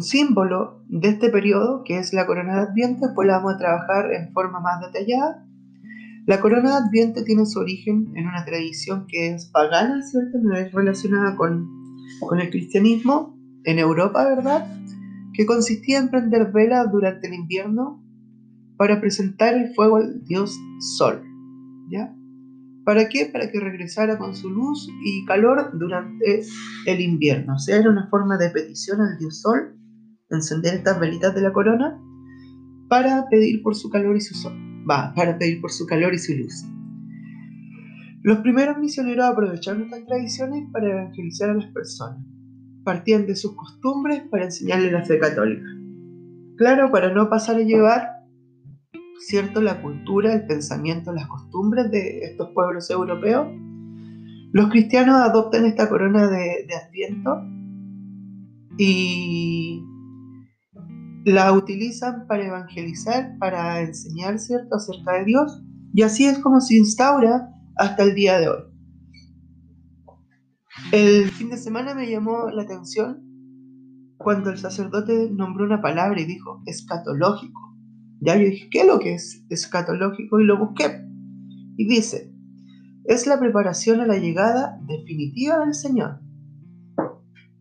símbolo 0.00 0.82
de 0.88 1.10
este 1.10 1.28
periodo 1.28 1.82
que 1.84 1.98
es 1.98 2.14
la 2.14 2.26
corona 2.26 2.56
de 2.56 2.62
Adviento, 2.62 3.06
después 3.06 3.28
la 3.28 3.36
vamos 3.36 3.54
a 3.54 3.58
trabajar 3.58 4.12
en 4.12 4.32
forma 4.32 4.58
más 4.58 4.80
detallada. 4.80 5.46
La 6.26 6.40
corona 6.40 6.70
de 6.70 6.86
Adviento 6.86 7.24
tiene 7.24 7.44
su 7.44 7.60
origen 7.60 8.10
en 8.16 8.26
una 8.26 8.44
tradición 8.44 9.06
que 9.06 9.34
es 9.34 9.46
pagana, 9.46 10.00
¿cierto? 10.02 10.38
No 10.42 10.56
es 10.56 10.72
relacionada 10.72 11.36
con, 11.36 11.68
con 12.20 12.40
el 12.40 12.48
cristianismo, 12.50 13.36
en 13.64 13.78
Europa, 13.78 14.24
¿verdad? 14.24 14.66
Que 15.34 15.46
consistía 15.46 15.98
en 15.98 16.10
prender 16.10 16.52
velas 16.52 16.90
durante 16.90 17.28
el 17.28 17.34
invierno 17.34 18.02
para 18.76 19.00
presentar 19.00 19.54
el 19.54 19.74
fuego 19.74 19.96
al 19.96 20.24
dios 20.24 20.58
Sol. 20.96 21.22
¿Ya? 21.90 22.14
¿Para 22.84 23.08
qué? 23.08 23.26
Para 23.32 23.50
que 23.50 23.60
regresara 23.60 24.18
con 24.18 24.34
su 24.34 24.50
luz 24.50 24.88
y 25.04 25.24
calor 25.24 25.70
durante 25.78 26.42
el 26.86 27.00
invierno. 27.00 27.54
O 27.54 27.58
sea, 27.58 27.76
era 27.76 27.90
una 27.90 28.08
forma 28.08 28.36
de 28.36 28.50
petición 28.50 29.00
al 29.00 29.18
dios 29.18 29.40
Sol, 29.40 29.76
encender 30.30 30.74
estas 30.74 30.98
velitas 30.98 31.34
de 31.34 31.42
la 31.42 31.52
corona 31.52 32.00
para 32.88 33.28
pedir 33.28 33.62
por 33.62 33.76
su 33.76 33.88
calor 33.90 34.16
y 34.16 34.20
su 34.20 34.34
sol. 34.34 34.54
Va, 34.88 35.12
para 35.14 35.38
pedir 35.38 35.60
por 35.60 35.70
su 35.70 35.86
calor 35.86 36.12
y 36.12 36.18
su 36.18 36.34
luz. 36.34 36.64
Los 38.22 38.38
primeros 38.38 38.78
misioneros 38.78 39.26
aprovecharon 39.26 39.82
estas 39.82 40.04
tradiciones 40.06 40.68
para 40.72 40.90
evangelizar 40.90 41.50
a 41.50 41.54
las 41.54 41.66
personas 41.72 42.24
partían 42.84 43.26
de 43.26 43.36
sus 43.36 43.54
costumbres 43.54 44.22
para 44.30 44.44
enseñarle 44.44 44.90
la 44.90 45.04
fe 45.04 45.18
católica. 45.18 45.66
Claro, 46.56 46.90
para 46.90 47.12
no 47.12 47.28
pasar 47.28 47.56
a 47.56 47.60
llevar, 47.60 48.08
¿cierto?, 49.26 49.60
la 49.60 49.80
cultura, 49.80 50.34
el 50.34 50.46
pensamiento, 50.46 51.12
las 51.12 51.26
costumbres 51.26 51.90
de 51.90 52.24
estos 52.24 52.50
pueblos 52.50 52.90
europeos, 52.90 53.48
los 54.52 54.68
cristianos 54.68 55.16
adoptan 55.16 55.64
esta 55.64 55.88
corona 55.88 56.28
de, 56.28 56.66
de 56.68 56.74
Adviento 56.74 57.42
y 58.78 59.82
la 61.24 61.52
utilizan 61.52 62.26
para 62.26 62.46
evangelizar, 62.46 63.38
para 63.38 63.80
enseñar, 63.80 64.38
¿cierto?, 64.38 64.76
acerca 64.76 65.12
de 65.14 65.24
Dios. 65.24 65.62
Y 65.94 66.02
así 66.02 66.26
es 66.26 66.38
como 66.38 66.60
se 66.60 66.76
instaura 66.76 67.48
hasta 67.76 68.02
el 68.02 68.14
día 68.14 68.38
de 68.38 68.48
hoy. 68.48 68.62
El 70.90 71.30
fin 71.30 71.50
de 71.50 71.56
semana 71.56 71.94
me 71.94 72.10
llamó 72.10 72.50
la 72.50 72.62
atención 72.62 73.22
cuando 74.18 74.50
el 74.50 74.58
sacerdote 74.58 75.30
nombró 75.30 75.64
una 75.64 75.80
palabra 75.80 76.20
y 76.20 76.24
dijo 76.24 76.62
escatológico. 76.66 77.61
Ya 78.24 78.36
yo 78.36 78.44
dije, 78.44 78.68
¿qué 78.70 78.80
es 78.80 78.86
lo 78.86 78.98
que 78.98 79.14
es 79.14 79.44
escatológico? 79.50 80.40
Y 80.40 80.44
lo 80.44 80.58
busqué. 80.58 81.04
Y 81.76 81.86
dice, 81.88 82.32
es 83.04 83.26
la 83.26 83.38
preparación 83.38 84.00
a 84.00 84.06
la 84.06 84.16
llegada 84.16 84.78
definitiva 84.86 85.58
del 85.58 85.74
Señor. 85.74 86.20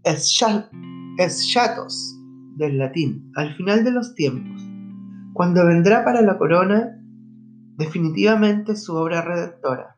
Es, 0.04 0.38
chatos 1.52 2.17
del 2.58 2.78
latín, 2.78 3.32
al 3.36 3.56
final 3.56 3.84
de 3.84 3.91
los 3.91 4.15
tiempos, 4.15 4.62
cuando 5.34 5.65
vendrá 5.65 6.04
para 6.04 6.21
la 6.21 6.38
corona 6.38 6.97
definitivamente 7.78 8.76
su 8.76 8.95
obra 8.95 9.21
redentora, 9.21 9.97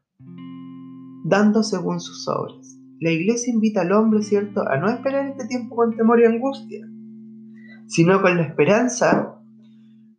dando 1.26 1.64
según 1.64 2.00
sus 2.00 2.28
obras 2.28 2.74
la 3.04 3.12
iglesia 3.12 3.54
invita 3.54 3.82
al 3.82 3.92
hombre, 3.92 4.24
¿cierto?, 4.24 4.66
a 4.66 4.78
no 4.78 4.90
esperar 4.90 5.28
este 5.28 5.46
tiempo 5.48 5.76
con 5.76 5.94
temor 5.94 6.22
y 6.22 6.26
angustia, 6.26 6.88
sino 7.88 8.22
con 8.22 8.38
la 8.38 8.44
esperanza 8.44 9.33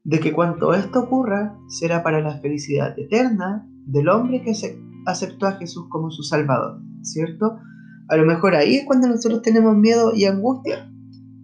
de 0.05 0.21
que 0.21 0.33
cuanto 0.33 0.75
esto 0.75 1.01
ocurra 1.01 1.59
será 1.69 2.03
para 2.03 2.21
la 2.21 2.39
felicidad 2.41 2.97
eterna 2.99 3.67
del 3.87 4.09
hombre 4.09 4.43
que 4.43 4.53
aceptó 5.07 5.47
a 5.47 5.53
Jesús 5.53 5.87
como 5.89 6.11
su 6.11 6.23
Salvador, 6.23 6.81
¿cierto? 7.03 7.59
A 8.09 8.17
lo 8.17 8.27
mejor 8.27 8.55
ahí 8.55 8.77
es 8.77 8.85
cuando 8.87 9.09
nosotros 9.09 9.41
tenemos 9.41 9.77
miedo 9.77 10.15
y 10.15 10.27
angustia, 10.27 10.91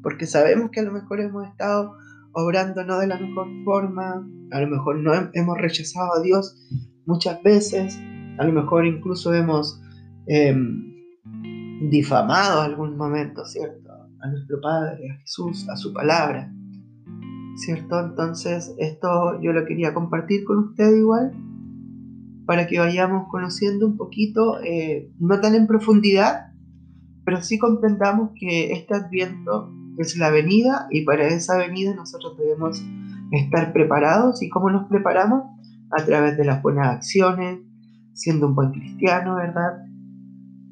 porque 0.03 0.27
sabemos 0.27 0.71
que 0.71 0.81
a 0.81 0.83
lo 0.83 0.93
mejor 0.93 1.21
hemos 1.21 1.47
estado 1.49 1.93
obrando 2.33 2.85
no 2.85 2.99
de 2.99 3.07
la 3.07 3.19
mejor 3.19 3.49
forma, 3.65 4.27
a 4.51 4.61
lo 4.61 4.69
mejor 4.69 4.97
no 4.97 5.13
hemos 5.33 5.59
rechazado 5.59 6.15
a 6.17 6.23
Dios 6.23 6.57
muchas 7.07 7.43
veces, 7.43 7.99
a 8.39 8.45
lo 8.45 8.53
mejor 8.53 8.87
incluso 8.87 9.33
hemos 9.33 9.81
em, 10.27 10.95
difamado 11.91 12.61
algún 12.61 12.97
momento, 12.97 13.45
¿cierto? 13.47 13.91
A 14.21 14.29
nuestro 14.29 14.61
Padre, 14.61 15.11
a 15.11 15.21
Jesús, 15.21 15.67
a 15.71 15.77
su 15.77 15.95
palabra, 15.95 16.53
¿cierto? 17.57 18.01
Entonces 18.01 18.75
esto 18.79 19.41
yo 19.41 19.53
lo 19.53 19.65
quería 19.67 19.95
compartir 19.95 20.45
con 20.45 20.59
usted 20.59 20.95
igual, 20.97 21.33
para 22.47 22.67
que 22.67 22.79
vayamos 22.79 23.29
conociendo 23.31 23.87
un 23.87 23.97
poquito, 23.97 24.61
eh, 24.63 25.13
no 25.19 25.41
tan 25.41 25.55
en 25.55 25.67
profundidad, 25.67 26.53
pero 27.25 27.43
sí 27.43 27.59
comprendamos 27.59 28.31
que 28.35 28.73
este 28.73 28.95
adviento 28.95 29.73
es 29.99 30.17
la 30.17 30.31
venida 30.31 30.89
y 30.91 31.05
para 31.05 31.29
esa 31.29 31.57
venida 31.59 31.95
nosotros 31.95 32.37
debemos 32.39 32.83
estar 33.31 33.73
preparados 33.73 34.43
y 34.43 34.49
cómo 34.49 34.71
nos 34.71 34.89
preparamos 34.89 35.45
a 35.91 36.05
través 36.05 36.37
de 36.37 36.45
las 36.45 36.63
buenas 36.63 36.89
acciones, 36.89 37.61
siendo 38.15 38.49
un 38.49 38.55
buen 38.55 38.73
cristiano, 38.73 39.37
¿verdad? 39.37 39.85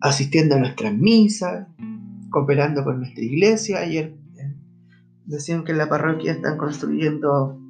Asistiendo 0.01 0.57
a 0.57 0.59
nuestras 0.59 0.95
misas, 0.95 1.67
cooperando 2.31 2.85
con 2.85 2.99
nuestra 2.99 3.23
iglesia. 3.23 3.81
Ayer 3.81 4.17
decían 5.29 5.64
que 5.64 5.73
en 5.73 5.79
la 5.79 5.88
parroquia 5.88 6.33
están 6.33 6.57
construyendo 6.57 7.61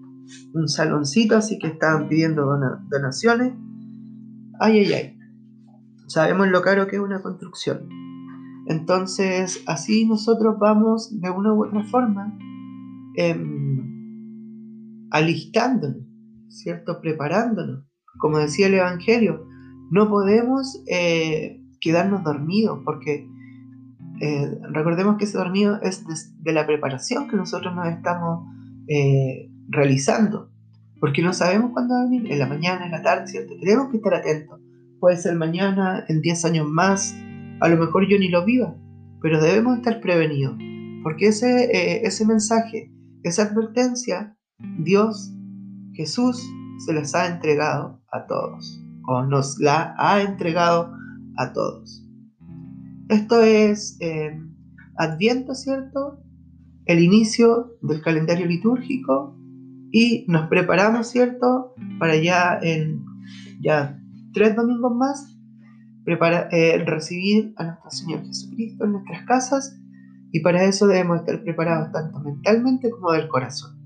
un 0.54 0.68
saloncito, 0.68 1.36
así 1.36 1.58
que 1.58 1.66
estaban 1.66 2.08
pidiendo 2.08 2.46
donaciones. 2.88 3.52
Ay, 4.60 4.78
ay, 4.78 4.92
ay. 4.92 5.18
Sabemos 6.06 6.48
lo 6.48 6.62
caro 6.62 6.86
que 6.86 6.96
es 6.96 7.02
una 7.02 7.20
construcción. 7.20 7.88
Entonces, 8.66 9.62
así 9.66 10.06
nosotros 10.06 10.56
vamos 10.58 11.20
de 11.20 11.30
una 11.30 11.52
u 11.52 11.66
otra 11.66 11.82
forma 11.84 12.38
em, 13.16 13.78
alistándonos, 15.10 16.02
¿cierto? 16.48 17.00
Preparándonos. 17.00 17.84
Como 18.18 18.38
decía 18.38 18.66
el 18.66 18.74
Evangelio, 18.74 19.46
no 19.90 20.08
podemos 20.08 20.82
eh, 20.86 21.60
quedarnos 21.80 22.24
dormidos 22.24 22.80
porque 22.84 23.28
eh, 24.20 24.58
recordemos 24.70 25.16
que 25.16 25.24
ese 25.24 25.38
dormido 25.38 25.80
es 25.82 26.04
de, 26.42 26.52
la 26.52 26.66
preparación 26.66 27.28
que 27.28 27.36
nosotros 27.36 27.74
nos 27.74 27.86
estamos 27.88 28.46
eh, 28.88 29.50
realizando, 29.68 30.50
porque 31.00 31.22
no 31.22 31.32
sabemos 31.32 31.70
cuándo 31.72 31.94
va 31.94 32.00
a 32.00 32.04
venir, 32.04 32.30
en 32.32 32.38
la 32.38 32.46
mañana, 32.46 32.86
en 32.86 32.92
la 32.92 33.02
tarde, 33.02 33.28
¿cierto? 33.28 33.54
Tenemos 33.60 33.90
que 33.90 33.98
estar 33.98 34.14
atentos. 34.14 34.60
Puede 34.98 35.16
ser 35.16 35.36
mañana, 35.36 36.04
en 36.08 36.20
10 36.20 36.44
años 36.46 36.66
más, 36.66 37.14
a 37.60 37.68
lo 37.68 37.76
mejor 37.76 38.08
yo 38.08 38.18
ni 38.18 38.28
lo 38.28 38.44
viva, 38.44 38.74
pero 39.22 39.40
debemos 39.40 39.76
estar 39.76 40.00
prevenidos, 40.00 40.56
porque 41.02 41.28
ese, 41.28 41.64
eh, 41.64 42.02
ese 42.04 42.26
mensaje, 42.26 42.90
esa 43.22 43.42
advertencia, 43.44 44.36
Dios, 44.78 45.32
Jesús, 45.92 46.42
se 46.84 46.92
las 46.92 47.14
ha 47.14 47.26
entregado 47.28 48.00
a 48.12 48.26
todos, 48.26 48.80
o 49.06 49.22
nos 49.22 49.58
la 49.60 49.94
ha 49.98 50.22
entregado 50.22 50.92
a 51.36 51.52
todos. 51.52 52.07
Esto 53.08 53.42
es 53.42 53.96
eh, 54.00 54.38
Adviento, 54.96 55.54
¿cierto? 55.54 56.20
El 56.84 57.00
inicio 57.00 57.78
del 57.82 58.02
calendario 58.02 58.46
litúrgico 58.46 59.36
y 59.92 60.26
nos 60.28 60.48
preparamos, 60.48 61.08
¿cierto? 61.08 61.74
Para 61.98 62.16
ya 62.16 62.58
en 62.60 63.04
ya 63.60 63.98
tres 64.32 64.56
domingos 64.56 64.94
más 64.94 65.38
prepara, 66.04 66.48
eh, 66.50 66.84
recibir 66.84 67.54
a 67.56 67.64
nuestro 67.64 67.90
Señor 67.90 68.24
Jesucristo 68.26 68.84
en 68.84 68.92
nuestras 68.92 69.24
casas 69.24 69.80
y 70.32 70.40
para 70.40 70.64
eso 70.64 70.86
debemos 70.86 71.20
estar 71.20 71.42
preparados 71.42 71.92
tanto 71.92 72.18
mentalmente 72.20 72.90
como 72.90 73.12
del 73.12 73.28
corazón. 73.28 73.78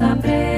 Nos 0.00 0.49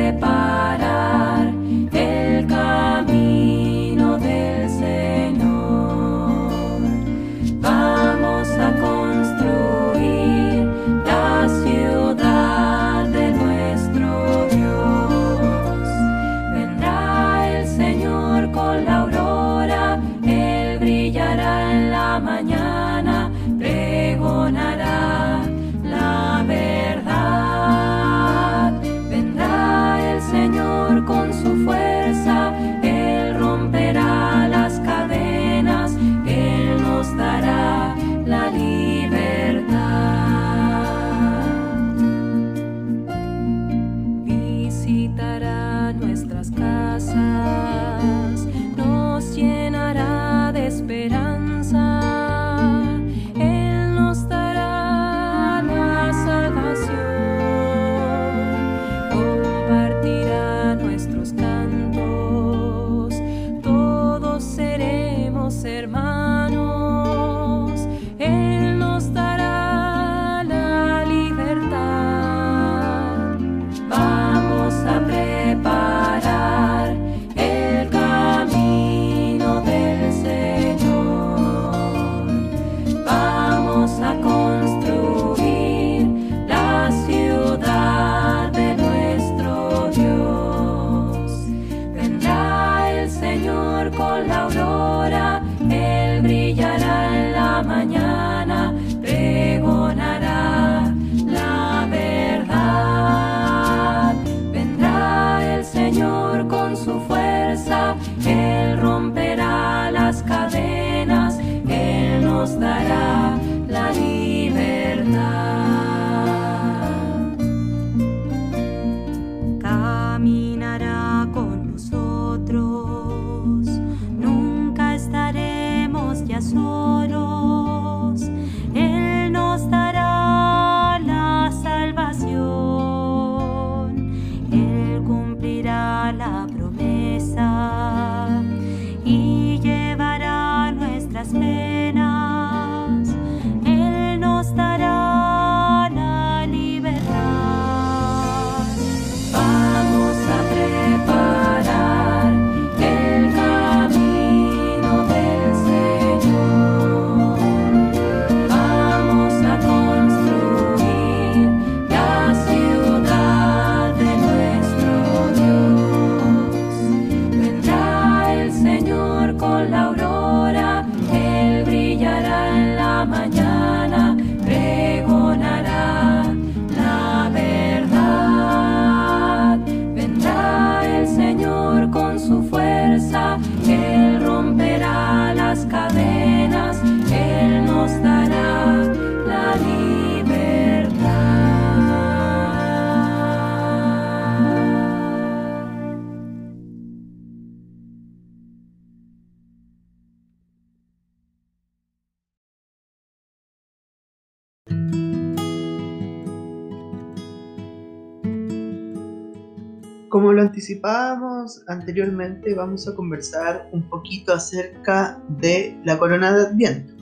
anticipábamos 210.62 211.64
anteriormente, 211.66 212.54
vamos 212.54 212.86
a 212.86 212.94
conversar 212.94 213.68
un 213.72 213.82
poquito 213.82 214.32
acerca 214.32 215.20
de 215.28 215.76
la 215.84 215.98
corona 215.98 216.32
de 216.32 216.46
Adviento. 216.46 216.94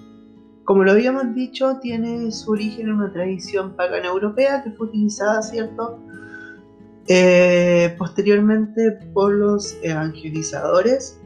Como 0.64 0.82
lo 0.82 0.92
habíamos 0.92 1.34
dicho, 1.34 1.78
tiene 1.78 2.32
su 2.32 2.52
origen 2.52 2.86
en 2.86 2.94
una 2.94 3.12
tradición 3.12 3.76
pagana 3.76 4.08
europea 4.08 4.62
que 4.62 4.70
fue 4.70 4.86
utilizada, 4.86 5.42
¿cierto? 5.42 5.98
Eh, 7.06 7.94
posteriormente 7.98 8.92
por 9.12 9.34
los 9.34 9.76
evangelizadores 9.82 11.20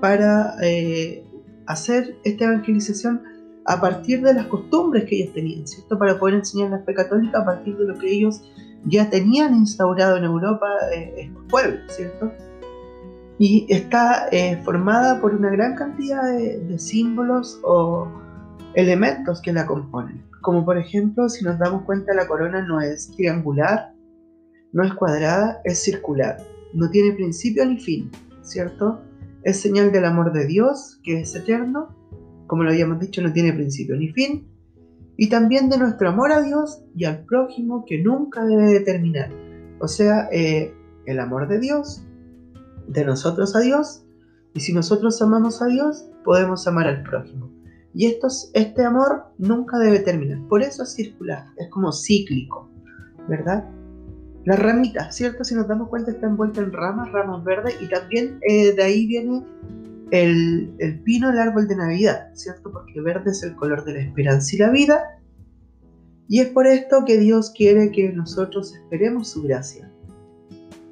para 0.00 0.54
eh, 0.62 1.24
hacer 1.66 2.16
esta 2.22 2.44
evangelización 2.44 3.22
a 3.64 3.80
partir 3.80 4.22
de 4.22 4.34
las 4.34 4.46
costumbres 4.46 5.04
que 5.06 5.16
ellos 5.16 5.34
tenían, 5.34 5.66
¿cierto? 5.66 5.98
Para 5.98 6.16
poder 6.16 6.36
enseñar 6.36 6.70
la 6.70 6.78
fe 6.84 6.94
católica 6.94 7.40
a 7.40 7.44
partir 7.44 7.76
de 7.76 7.86
lo 7.86 7.98
que 7.98 8.08
ellos 8.08 8.42
ya 8.84 9.10
tenían 9.10 9.54
instaurado 9.54 10.16
en 10.16 10.24
Europa 10.24 10.66
eh, 10.94 11.30
estos 11.46 11.96
¿cierto? 11.96 12.32
Y 13.38 13.66
está 13.68 14.28
eh, 14.32 14.60
formada 14.64 15.20
por 15.20 15.34
una 15.34 15.50
gran 15.50 15.76
cantidad 15.76 16.24
de, 16.24 16.58
de 16.58 16.78
símbolos 16.78 17.60
o 17.62 18.08
elementos 18.74 19.40
que 19.40 19.52
la 19.52 19.66
componen. 19.66 20.24
Como 20.40 20.64
por 20.64 20.76
ejemplo, 20.76 21.28
si 21.28 21.44
nos 21.44 21.58
damos 21.58 21.82
cuenta, 21.82 22.14
la 22.14 22.26
corona 22.26 22.62
no 22.62 22.80
es 22.80 23.10
triangular, 23.12 23.92
no 24.72 24.82
es 24.82 24.92
cuadrada, 24.94 25.60
es 25.64 25.82
circular. 25.82 26.38
No 26.74 26.90
tiene 26.90 27.14
principio 27.14 27.64
ni 27.64 27.78
fin, 27.78 28.10
¿cierto? 28.42 29.00
Es 29.44 29.60
señal 29.60 29.92
del 29.92 30.04
amor 30.04 30.32
de 30.32 30.46
Dios, 30.46 31.00
que 31.04 31.20
es 31.20 31.34
eterno. 31.34 31.94
Como 32.46 32.64
lo 32.64 32.70
habíamos 32.70 32.98
dicho, 32.98 33.22
no 33.22 33.32
tiene 33.32 33.52
principio 33.52 33.96
ni 33.96 34.08
fin 34.08 34.48
y 35.18 35.28
también 35.28 35.68
de 35.68 35.76
nuestro 35.78 36.08
amor 36.08 36.30
a 36.32 36.40
Dios 36.40 36.80
y 36.94 37.04
al 37.04 37.24
prójimo 37.24 37.84
que 37.86 38.00
nunca 38.00 38.44
debe 38.46 38.66
de 38.66 38.80
terminar. 38.80 39.30
O 39.80 39.88
sea, 39.88 40.28
eh, 40.32 40.72
el 41.06 41.18
amor 41.18 41.48
de 41.48 41.58
Dios, 41.58 42.04
de 42.86 43.04
nosotros 43.04 43.54
a 43.56 43.60
Dios, 43.60 44.04
y 44.54 44.60
si 44.60 44.72
nosotros 44.72 45.20
amamos 45.20 45.60
a 45.60 45.66
Dios, 45.66 46.08
podemos 46.24 46.66
amar 46.68 46.86
al 46.86 47.02
prójimo. 47.02 47.50
Y 47.94 48.06
esto, 48.06 48.28
es- 48.28 48.50
este 48.54 48.84
amor 48.84 49.24
nunca 49.38 49.76
debe 49.78 49.98
terminar. 49.98 50.38
Por 50.48 50.62
eso 50.62 50.84
es 50.84 50.94
circular, 50.94 51.46
es 51.56 51.68
como 51.68 51.92
cíclico, 51.92 52.70
¿verdad? 53.28 53.68
Las 54.44 54.58
ramitas, 54.60 55.16
¿cierto? 55.16 55.42
Si 55.42 55.54
nos 55.56 55.66
damos 55.66 55.88
cuenta, 55.88 56.12
está 56.12 56.28
envuelta 56.28 56.60
en 56.60 56.72
ramas, 56.72 57.10
ramas 57.10 57.42
verdes, 57.44 57.76
y 57.82 57.88
también 57.88 58.38
eh, 58.48 58.72
de 58.72 58.82
ahí 58.84 59.06
viene 59.06 59.44
el, 60.10 60.74
el 60.78 61.00
pino, 61.00 61.30
el 61.30 61.38
árbol 61.38 61.68
de 61.68 61.76
Navidad, 61.76 62.30
¿cierto? 62.34 62.72
Porque 62.72 63.00
verde 63.00 63.30
es 63.30 63.42
el 63.42 63.54
color 63.56 63.84
de 63.84 63.94
la 63.94 64.00
esperanza 64.00 64.56
y 64.56 64.58
la 64.58 64.70
vida. 64.70 65.02
Y 66.28 66.40
es 66.40 66.48
por 66.48 66.66
esto 66.66 67.04
que 67.06 67.18
Dios 67.18 67.52
quiere 67.56 67.90
que 67.90 68.12
nosotros 68.12 68.74
esperemos 68.74 69.28
su 69.28 69.42
gracia. 69.42 69.90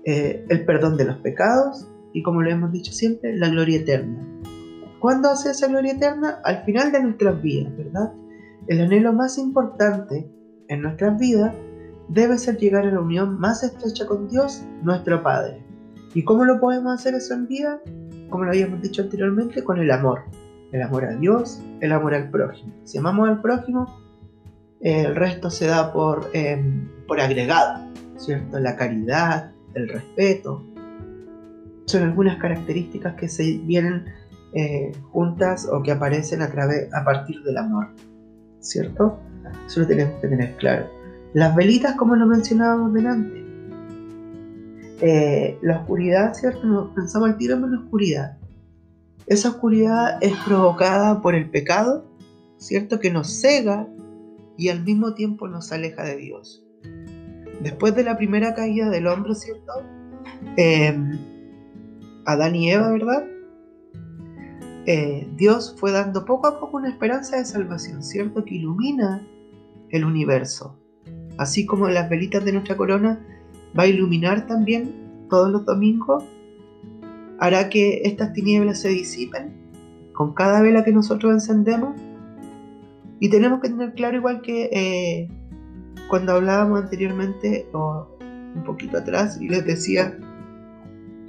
Eh, 0.04 0.44
el 0.48 0.64
perdón 0.64 0.96
de 0.96 1.04
los 1.04 1.16
pecados 1.18 1.88
y 2.12 2.22
como 2.22 2.40
lo 2.40 2.48
hemos 2.48 2.72
dicho 2.72 2.92
siempre, 2.92 3.36
la 3.36 3.50
gloria 3.50 3.80
eterna. 3.80 4.26
¿Cuándo 5.00 5.28
hace 5.28 5.50
esa 5.50 5.68
gloria 5.68 5.92
eterna? 5.92 6.40
Al 6.44 6.64
final 6.64 6.90
de 6.90 7.02
nuestras 7.02 7.42
vidas, 7.42 7.76
¿verdad? 7.76 8.12
El 8.68 8.80
anhelo 8.80 9.12
más 9.12 9.36
importante 9.36 10.26
en 10.68 10.80
nuestras 10.80 11.18
vidas 11.18 11.54
debe 12.08 12.38
ser 12.38 12.56
llegar 12.56 12.86
a 12.86 12.92
la 12.92 13.00
unión 13.00 13.38
más 13.38 13.62
estrecha 13.62 14.06
con 14.06 14.28
Dios, 14.28 14.64
nuestro 14.82 15.22
Padre. 15.22 15.62
¿Y 16.14 16.24
cómo 16.24 16.44
lo 16.46 16.58
podemos 16.58 16.94
hacer 16.94 17.14
eso 17.14 17.34
en 17.34 17.46
vida? 17.48 17.80
Como 18.30 18.44
lo 18.44 18.50
habíamos 18.50 18.82
dicho 18.82 19.02
anteriormente, 19.02 19.64
con 19.64 19.78
el 19.78 19.90
amor. 19.90 20.24
El 20.72 20.82
amor 20.82 21.04
a 21.04 21.14
Dios, 21.14 21.62
el 21.80 21.92
amor 21.92 22.14
al 22.14 22.30
prójimo. 22.30 22.72
Si 22.84 22.98
amamos 22.98 23.28
al 23.28 23.40
prójimo, 23.40 24.00
el 24.80 25.14
resto 25.14 25.50
se 25.50 25.66
da 25.66 25.92
por, 25.92 26.30
eh, 26.32 26.62
por 27.06 27.20
agregado, 27.20 27.84
¿cierto? 28.16 28.58
La 28.58 28.76
caridad, 28.76 29.52
el 29.74 29.88
respeto. 29.88 30.64
Son 31.86 32.02
algunas 32.02 32.36
características 32.38 33.14
que 33.14 33.28
se 33.28 33.58
vienen 33.58 34.06
eh, 34.52 34.92
juntas 35.12 35.68
o 35.70 35.82
que 35.82 35.92
aparecen 35.92 36.42
a, 36.42 36.50
través, 36.50 36.92
a 36.92 37.04
partir 37.04 37.42
del 37.42 37.58
amor, 37.58 37.88
¿cierto? 38.60 39.20
Eso 39.66 39.80
lo 39.80 39.86
tenemos 39.86 40.20
que 40.20 40.28
tener 40.28 40.56
claro. 40.56 40.90
Las 41.32 41.54
velitas, 41.54 41.94
como 41.96 42.16
lo 42.16 42.26
mencionábamos 42.26 42.92
delante, 42.92 43.45
eh, 45.00 45.58
la 45.62 45.80
oscuridad, 45.80 46.34
¿cierto? 46.34 46.92
Pensamos 46.94 47.30
al 47.30 47.36
tiro 47.36 47.54
en 47.56 47.70
la 47.70 47.80
oscuridad. 47.80 48.38
Esa 49.26 49.50
oscuridad 49.50 50.18
es 50.22 50.34
provocada 50.44 51.20
por 51.20 51.34
el 51.34 51.50
pecado, 51.50 52.06
¿cierto? 52.56 53.00
Que 53.00 53.10
nos 53.10 53.40
cega 53.40 53.88
y 54.56 54.68
al 54.68 54.82
mismo 54.84 55.14
tiempo 55.14 55.48
nos 55.48 55.72
aleja 55.72 56.04
de 56.04 56.16
Dios. 56.16 56.64
Después 57.62 57.94
de 57.94 58.04
la 58.04 58.16
primera 58.16 58.54
caída 58.54 58.88
del 58.88 59.06
hombre, 59.06 59.34
¿cierto? 59.34 59.72
Eh, 60.56 60.96
Adán 62.24 62.54
y 62.54 62.70
Eva, 62.70 62.90
¿verdad? 62.90 63.24
Eh, 64.86 65.26
Dios 65.36 65.74
fue 65.78 65.90
dando 65.90 66.24
poco 66.24 66.46
a 66.46 66.60
poco 66.60 66.76
una 66.76 66.88
esperanza 66.88 67.36
de 67.36 67.44
salvación, 67.44 68.02
¿cierto? 68.02 68.44
Que 68.44 68.54
ilumina 68.54 69.26
el 69.90 70.04
universo. 70.04 70.78
Así 71.38 71.66
como 71.66 71.88
las 71.88 72.08
velitas 72.08 72.44
de 72.44 72.52
nuestra 72.52 72.76
corona 72.76 73.20
va 73.78 73.84
a 73.84 73.86
iluminar 73.86 74.46
también 74.46 74.92
todos 75.28 75.50
los 75.50 75.64
domingos, 75.64 76.24
hará 77.38 77.68
que 77.68 78.02
estas 78.04 78.32
tinieblas 78.32 78.80
se 78.80 78.88
disipen 78.88 79.52
con 80.12 80.32
cada 80.32 80.62
vela 80.62 80.84
que 80.84 80.92
nosotros 80.92 81.32
encendemos. 81.32 81.94
Y 83.20 83.30
tenemos 83.30 83.60
que 83.60 83.68
tener 83.68 83.94
claro, 83.94 84.16
igual 84.16 84.42
que 84.42 84.64
eh, 84.72 85.28
cuando 86.08 86.32
hablábamos 86.32 86.82
anteriormente, 86.82 87.66
o 87.72 88.08
un 88.54 88.62
poquito 88.64 88.98
atrás, 88.98 89.40
y 89.40 89.48
les 89.48 89.64
decía 89.64 90.18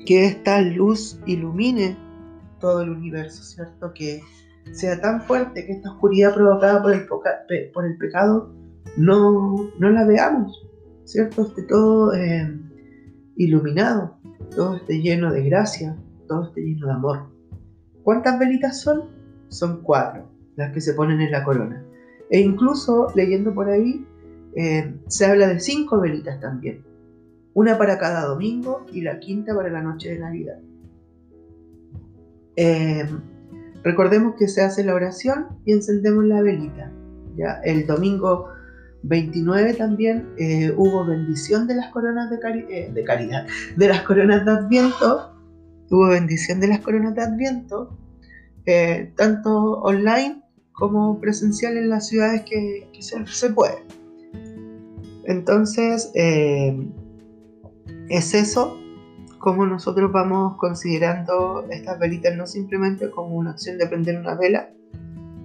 que 0.06 0.26
esta 0.26 0.62
luz 0.62 1.20
ilumine 1.26 1.98
todo 2.60 2.82
el 2.82 2.90
universo, 2.90 3.44
¿cierto? 3.44 3.94
Que 3.94 4.22
sea 4.72 5.00
tan 5.00 5.22
fuerte 5.22 5.66
que 5.66 5.74
esta 5.74 5.92
oscuridad 5.92 6.34
provocada 6.34 6.82
por 6.82 6.94
el, 6.94 7.08
por 7.74 7.86
el 7.86 7.98
pecado 7.98 8.52
no, 8.98 9.70
no 9.80 9.90
la 9.90 10.06
veamos, 10.06 10.67
¿cierto? 11.08 11.44
Esté 11.44 11.64
todo 11.64 12.14
eh, 12.14 12.54
iluminado, 13.38 14.18
todo 14.56 14.76
esté 14.76 15.02
lleno 15.02 15.32
de 15.32 15.44
gracia, 15.44 15.98
todo 16.28 16.48
esté 16.48 16.62
lleno 16.62 16.88
de 16.88 16.94
amor. 16.94 17.30
¿Cuántas 18.04 18.38
velitas 18.38 18.82
son? 18.82 19.04
Son 19.48 19.82
cuatro, 19.82 20.30
las 20.58 20.74
que 20.74 20.82
se 20.82 20.94
ponen 20.94 21.22
en 21.22 21.32
la 21.32 21.44
corona. 21.44 21.84
E 22.30 22.42
incluso, 22.42 23.08
leyendo 23.16 23.54
por 23.54 23.70
ahí, 23.70 24.06
eh, 24.56 24.94
se 25.08 25.26
habla 25.26 25.48
de 25.48 25.60
cinco 25.60 26.02
velitas 26.02 26.40
también. 26.42 26.84
Una 27.54 27.78
para 27.78 27.98
cada 27.98 28.26
domingo 28.26 28.86
y 28.92 29.02
la 29.02 29.20
quinta 29.20 29.56
para 29.56 29.70
la 29.70 29.82
noche 29.82 30.10
de 30.10 30.20
Navidad. 30.20 30.60
Eh, 32.58 33.08
recordemos 33.82 34.36
que 34.36 34.50
se 34.50 34.62
hace 34.62 34.84
la 34.84 34.94
oración 34.94 35.48
y 35.64 35.72
encendemos 35.72 36.26
la 36.26 36.42
velita. 36.42 36.92
¿ya? 37.38 37.62
El 37.64 37.88
domingo 37.88 38.50
29 39.04 39.74
también 39.76 40.30
eh, 40.38 40.74
hubo 40.76 41.06
bendición 41.06 41.68
de 41.68 41.76
las 41.76 41.92
coronas 41.92 42.30
de, 42.30 42.38
eh, 42.70 42.92
de, 42.94 43.04
caridad, 43.04 43.46
de 43.76 43.88
las 43.88 44.02
coronas 44.02 44.46
de 44.46 44.52
Adviento. 44.52 45.34
Hubo 45.90 46.10
bendición 46.10 46.60
de 46.60 46.68
las 46.68 46.80
coronas 46.80 47.16
de 47.16 47.22
Adviento, 47.22 47.98
eh, 48.66 49.14
tanto 49.16 49.80
online 49.82 50.42
como 50.74 51.20
presencial 51.20 51.78
en 51.78 51.90
las 51.90 52.08
ciudades 52.08 52.44
que, 52.44 52.90
se, 53.00 53.26
se, 53.26 53.50
puede. 53.52 53.84
Entonces, 55.26 56.12
es 56.14 56.74
eso 58.34 58.78
como 59.40 59.66
nosotros 59.66 60.12
vamos 60.12 60.58
considerando 60.58 61.66
estas 61.70 62.00
velitas 62.00 62.36
no 62.36 62.48
simplemente 62.48 63.10
como 63.10 63.36
una 63.36 63.52
acción 63.52 63.78
de 63.78 63.88
prender 63.88 64.20
una 64.20 64.36
vela, 64.36 64.70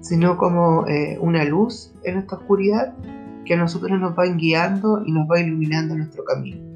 sino 0.01 0.37
como 0.37 0.85
una 1.21 1.45
luz 1.45 1.93
en 2.05 2.19
esta 2.19 2.37
oscuridad 2.37 2.95
que 3.45 3.55
a 3.55 3.57
nosotros 3.57 3.99
nos 4.01 4.17
va 4.19 4.25
guiando 4.27 5.03
y 5.05 5.13
nos 5.13 5.29
va 5.29 5.41
iluminando 5.41 5.97
nuestro 5.97 6.25
camino. 6.25 6.73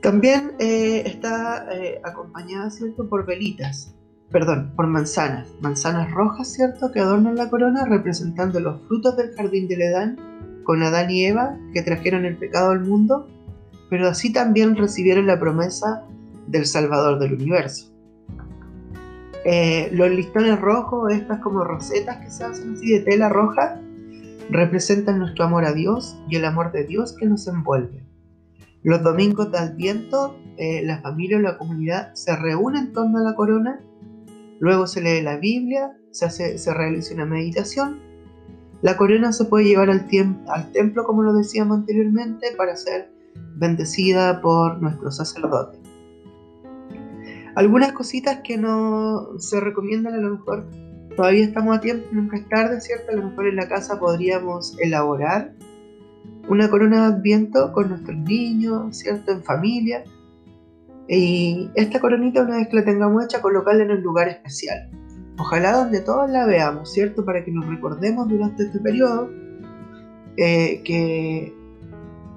También 0.00 0.52
eh, 0.58 1.02
está 1.06 1.66
eh, 1.72 2.00
acompañada, 2.04 2.70
¿cierto?, 2.70 3.08
por 3.08 3.26
velitas, 3.26 3.94
perdón, 4.30 4.72
por 4.76 4.86
manzanas, 4.86 5.48
manzanas 5.60 6.10
rojas, 6.12 6.52
¿cierto?, 6.52 6.92
que 6.92 7.00
adornan 7.00 7.34
la 7.34 7.50
corona 7.50 7.84
representando 7.84 8.60
los 8.60 8.80
frutos 8.86 9.16
del 9.16 9.34
jardín 9.34 9.66
del 9.66 9.82
Edán 9.82 10.16
con 10.62 10.82
Adán 10.82 11.10
y 11.10 11.24
Eva 11.24 11.56
que 11.72 11.82
trajeron 11.82 12.24
el 12.26 12.36
pecado 12.36 12.70
al 12.70 12.80
mundo, 12.80 13.26
pero 13.90 14.08
así 14.08 14.32
también 14.32 14.76
recibieron 14.76 15.26
la 15.26 15.40
promesa 15.40 16.04
del 16.46 16.66
Salvador 16.66 17.18
del 17.18 17.34
universo. 17.34 17.92
Eh, 19.44 19.88
los 19.92 20.10
listones 20.10 20.60
rojos, 20.60 21.12
estas 21.12 21.40
como 21.40 21.64
rosetas 21.64 22.18
que 22.18 22.30
se 22.30 22.44
hacen 22.44 22.74
así 22.74 22.92
de 22.92 23.00
tela 23.00 23.28
roja, 23.28 23.80
representan 24.50 25.18
nuestro 25.18 25.44
amor 25.44 25.64
a 25.64 25.72
Dios 25.72 26.18
y 26.28 26.36
el 26.36 26.44
amor 26.44 26.72
de 26.72 26.84
Dios 26.84 27.14
que 27.18 27.26
nos 27.26 27.46
envuelve. 27.46 28.04
Los 28.82 29.02
domingos 29.02 29.50
de 29.52 29.58
Adviento, 29.58 30.36
eh, 30.56 30.82
la 30.84 31.00
familia 31.00 31.36
o 31.36 31.40
la 31.40 31.58
comunidad 31.58 32.14
se 32.14 32.34
reúne 32.36 32.78
en 32.78 32.92
torno 32.92 33.18
a 33.18 33.22
la 33.22 33.34
corona, 33.34 33.80
luego 34.60 34.86
se 34.86 35.00
lee 35.00 35.22
la 35.22 35.36
Biblia, 35.36 35.96
se, 36.10 36.72
realiza 36.72 37.14
una 37.14 37.26
meditación. 37.26 38.00
La 38.80 38.96
corona 38.96 39.32
se 39.32 39.44
puede 39.44 39.64
llevar 39.66 39.90
al, 39.90 40.06
al 40.48 40.72
templo, 40.72 41.04
como 41.04 41.22
lo 41.22 41.32
decíamos 41.32 41.78
anteriormente, 41.78 42.48
para 42.56 42.76
ser 42.76 43.10
bendecida 43.56 44.40
por 44.40 44.80
nuestro 44.80 45.10
sacerdote. 45.10 45.78
Algunas 47.56 47.92
cositas 47.92 48.38
que 48.44 48.56
no 48.56 49.38
se 49.38 49.58
recomiendan 49.58 50.14
a 50.14 50.18
lo 50.18 50.30
mejor 50.30 50.66
todavía 51.18 51.46
estamos 51.46 51.76
a 51.76 51.80
tiempo, 51.80 52.06
nunca 52.12 52.36
es 52.36 52.48
tarde, 52.48 52.80
¿cierto? 52.80 53.10
A 53.10 53.16
lo 53.16 53.24
mejor 53.24 53.48
en 53.48 53.56
la 53.56 53.66
casa 53.66 53.98
podríamos 53.98 54.76
elaborar 54.78 55.52
una 56.48 56.70
corona 56.70 57.08
de 57.08 57.16
adviento 57.16 57.72
con 57.72 57.88
nuestros 57.88 58.16
niños, 58.18 58.96
¿cierto? 58.96 59.32
En 59.32 59.42
familia. 59.42 60.04
Y 61.08 61.70
esta 61.74 61.98
coronita, 61.98 62.42
una 62.42 62.58
vez 62.58 62.68
que 62.68 62.76
la 62.76 62.84
tengamos 62.84 63.24
hecha, 63.24 63.42
colocarla 63.42 63.82
en 63.82 63.90
un 63.90 64.00
lugar 64.00 64.28
especial. 64.28 64.90
Ojalá 65.40 65.72
donde 65.72 66.02
todos 66.02 66.30
la 66.30 66.46
veamos, 66.46 66.92
¿cierto? 66.92 67.24
Para 67.24 67.44
que 67.44 67.50
nos 67.50 67.66
recordemos 67.66 68.28
durante 68.28 68.62
este 68.62 68.78
periodo 68.78 69.28
eh, 70.36 70.82
que 70.84 71.52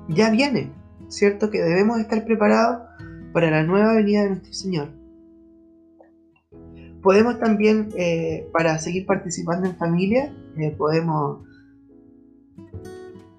ya 0.08 0.32
viene, 0.32 0.72
¿cierto? 1.08 1.52
Que 1.52 1.62
debemos 1.62 2.00
estar 2.00 2.26
preparados 2.26 2.82
para 3.32 3.52
la 3.52 3.62
nueva 3.62 3.94
venida 3.94 4.24
de 4.24 4.30
nuestro 4.30 4.54
Señor. 4.54 5.01
Podemos 7.02 7.40
también, 7.40 7.90
eh, 7.96 8.48
para 8.54 8.78
seguir 8.78 9.06
participando 9.06 9.68
en 9.68 9.76
familia, 9.76 10.34
eh, 10.58 10.74
podemos 10.78 11.40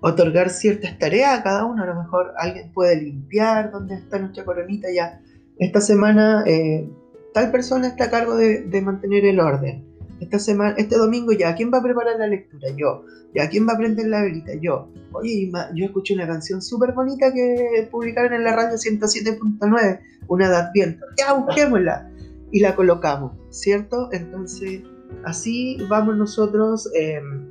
otorgar 0.01 0.51
ciertas 0.51 0.99
tareas 0.99 1.39
a 1.39 1.43
cada 1.43 1.65
uno. 1.65 1.85
A 1.85 1.87
lo 1.87 1.95
mejor 1.95 2.33
alguien 2.37 2.73
puede 2.73 3.01
limpiar 3.01 3.71
donde 3.71 3.95
está 3.95 4.19
nuestra 4.19 4.45
coronita 4.45 4.89
ya. 4.93 5.21
Esta 5.59 5.81
semana 5.81 6.43
eh, 6.47 6.91
tal 7.33 7.53
persona 7.53 7.87
está 7.87 8.05
a 8.05 8.11
cargo 8.11 8.37
de, 8.37 8.83
mantener 8.83 9.25
el 9.25 9.39
orden. 9.39 9.85
Esta 10.19 10.39
semana, 10.39 10.75
este 10.77 10.97
domingo 10.97 11.33
ya, 11.33 11.55
¿quién 11.55 11.73
va 11.73 11.79
a 11.79 11.83
preparar 11.83 12.19
la 12.19 12.27
lectura? 12.27 12.69
Yo. 12.77 13.05
¿Ya 13.35 13.49
quién 13.49 13.67
va 13.67 13.73
a 13.73 13.79
prender 13.79 14.09
la 14.09 14.23
velita? 14.23 14.53
Yo. 14.61 14.89
Oye, 15.13 15.51
yo 15.75 15.85
escuché 15.85 16.15
una 16.15 16.27
canción 16.27 16.63
súper 16.63 16.93
bonita 16.93 17.33
que 17.33 17.89
publicaron 17.91 18.33
en 18.33 18.45
la 18.45 18.55
radio 18.55 18.77
107.9, 18.77 20.01
una 20.29 20.49
de 20.49 20.57
Adviento. 20.57 21.07
Ya, 21.17 21.33
busquémosla 21.33 22.12
y 22.53 22.61
la 22.61 22.77
colocamos, 22.77 23.33
¿cierto? 23.51 24.11
Entonces, 24.13 24.83
así 25.25 25.79
vamos 25.89 26.17
nosotros 26.17 26.89
em, 26.95 27.49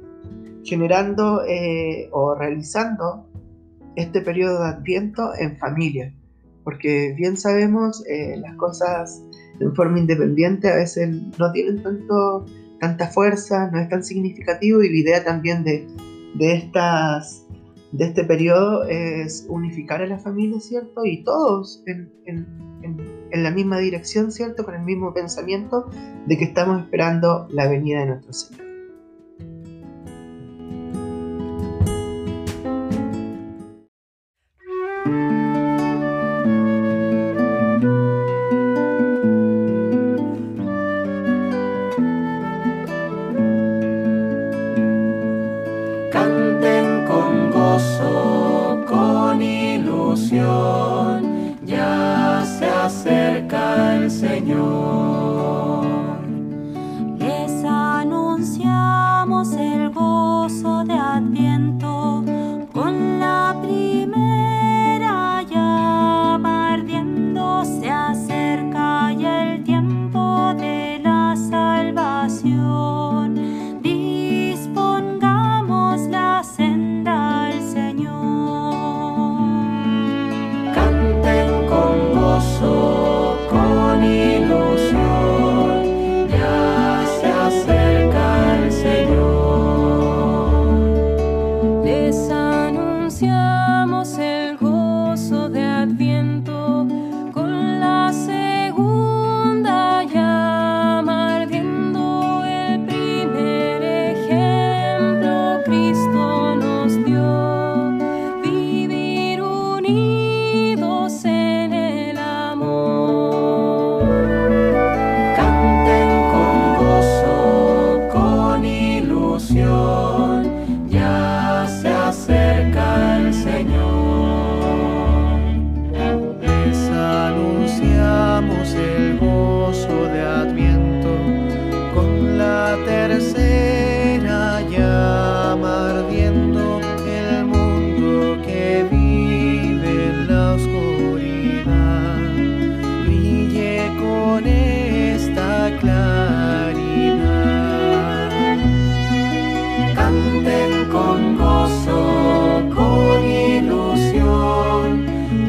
generando 0.63 1.43
eh, 1.47 2.07
o 2.11 2.35
realizando 2.35 3.27
este 3.95 4.21
periodo 4.21 4.63
de 4.63 4.69
adviento 4.69 5.31
en 5.37 5.57
familia, 5.57 6.13
porque 6.63 7.13
bien 7.17 7.35
sabemos 7.35 8.05
eh, 8.07 8.37
las 8.37 8.55
cosas 8.55 9.23
en 9.59 9.75
forma 9.75 9.99
independiente 9.99 10.71
a 10.71 10.75
veces 10.75 11.09
no 11.37 11.51
tienen 11.51 11.81
tanto, 11.83 12.45
tanta 12.79 13.07
fuerza, 13.07 13.69
no 13.71 13.79
es 13.79 13.89
tan 13.89 14.03
significativo 14.03 14.81
y 14.83 14.89
la 14.89 14.97
idea 14.97 15.23
también 15.23 15.63
de, 15.63 15.87
de, 16.35 16.53
estas, 16.53 17.45
de 17.91 18.05
este 18.05 18.23
periodo 18.23 18.83
es 18.85 19.45
unificar 19.49 20.01
a 20.01 20.07
la 20.07 20.19
familia, 20.19 20.59
¿cierto? 20.59 21.03
Y 21.05 21.23
todos 21.23 21.83
en 21.85 22.70
en 23.31 23.43
la 23.43 23.51
misma 23.51 23.79
dirección, 23.79 24.31
¿cierto? 24.31 24.63
Con 24.63 24.75
el 24.75 24.81
mismo 24.81 25.13
pensamiento 25.13 25.89
de 26.25 26.37
que 26.37 26.45
estamos 26.45 26.81
esperando 26.81 27.47
la 27.49 27.67
venida 27.67 27.99
de 27.99 28.05
nuestro 28.07 28.33
Señor. 28.33 28.70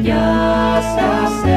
ya. 0.03 1.52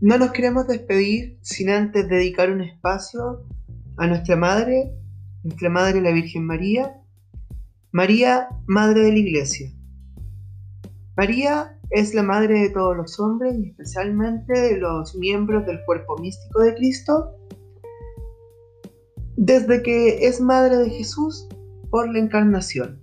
No 0.00 0.16
nos 0.16 0.30
queremos 0.30 0.66
despedir 0.68 1.38
sin 1.42 1.70
antes 1.70 2.08
dedicar 2.08 2.50
un 2.50 2.60
espacio 2.60 3.44
a 3.96 4.06
nuestra 4.06 4.36
Madre, 4.36 4.92
nuestra 5.42 5.70
Madre 5.70 6.00
la 6.00 6.12
Virgen 6.12 6.46
María, 6.46 7.02
María, 7.90 8.48
Madre 8.66 9.02
de 9.02 9.12
la 9.12 9.18
Iglesia. 9.18 9.72
María 11.16 11.76
es 11.90 12.14
la 12.14 12.22
Madre 12.22 12.60
de 12.60 12.70
todos 12.70 12.96
los 12.96 13.18
hombres 13.18 13.56
y 13.58 13.70
especialmente 13.70 14.52
de 14.52 14.76
los 14.76 15.16
miembros 15.16 15.66
del 15.66 15.84
cuerpo 15.84 16.16
místico 16.18 16.62
de 16.62 16.74
Cristo, 16.74 17.34
desde 19.36 19.82
que 19.82 20.28
es 20.28 20.40
Madre 20.40 20.76
de 20.76 20.90
Jesús 20.90 21.48
por 21.90 22.08
la 22.12 22.20
encarnación. 22.20 23.00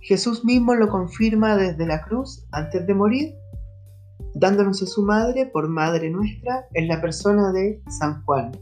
Jesús 0.00 0.44
mismo 0.44 0.74
lo 0.74 0.88
confirma 0.88 1.56
desde 1.56 1.86
la 1.86 2.02
cruz 2.02 2.44
antes 2.50 2.86
de 2.86 2.94
morir, 2.94 3.34
dándonos 4.34 4.82
a 4.82 4.86
su 4.86 5.02
Madre 5.02 5.46
por 5.46 5.68
Madre 5.68 6.10
nuestra 6.10 6.66
en 6.74 6.88
la 6.88 7.00
persona 7.00 7.52
de 7.52 7.82
San 7.88 8.22
Juan. 8.24 8.52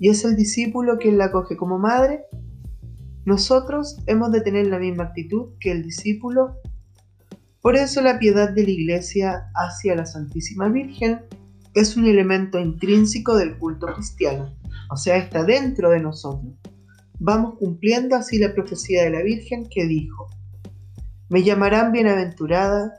Y 0.00 0.08
es 0.08 0.24
el 0.24 0.36
discípulo 0.36 0.98
quien 0.98 1.18
la 1.18 1.26
acoge 1.26 1.56
como 1.56 1.78
Madre. 1.78 2.24
Nosotros 3.24 3.98
hemos 4.06 4.32
de 4.32 4.40
tener 4.40 4.66
la 4.66 4.78
misma 4.78 5.04
actitud 5.04 5.50
que 5.60 5.70
el 5.70 5.82
discípulo 5.82 6.56
por 7.62 7.76
eso 7.76 8.02
la 8.02 8.18
piedad 8.18 8.50
de 8.50 8.64
la 8.64 8.70
Iglesia 8.70 9.48
hacia 9.54 9.94
la 9.94 10.04
Santísima 10.04 10.68
Virgen 10.68 11.20
es 11.74 11.96
un 11.96 12.06
elemento 12.06 12.58
intrínseco 12.58 13.36
del 13.36 13.56
culto 13.56 13.86
cristiano, 13.86 14.52
o 14.90 14.96
sea, 14.96 15.16
está 15.16 15.44
dentro 15.44 15.90
de 15.90 16.00
nosotros. 16.00 16.54
Vamos 17.20 17.54
cumpliendo 17.60 18.16
así 18.16 18.40
la 18.40 18.52
profecía 18.52 19.04
de 19.04 19.10
la 19.10 19.22
Virgen 19.22 19.68
que 19.70 19.86
dijo, 19.86 20.26
me 21.28 21.44
llamarán 21.44 21.92
bienaventurada 21.92 22.96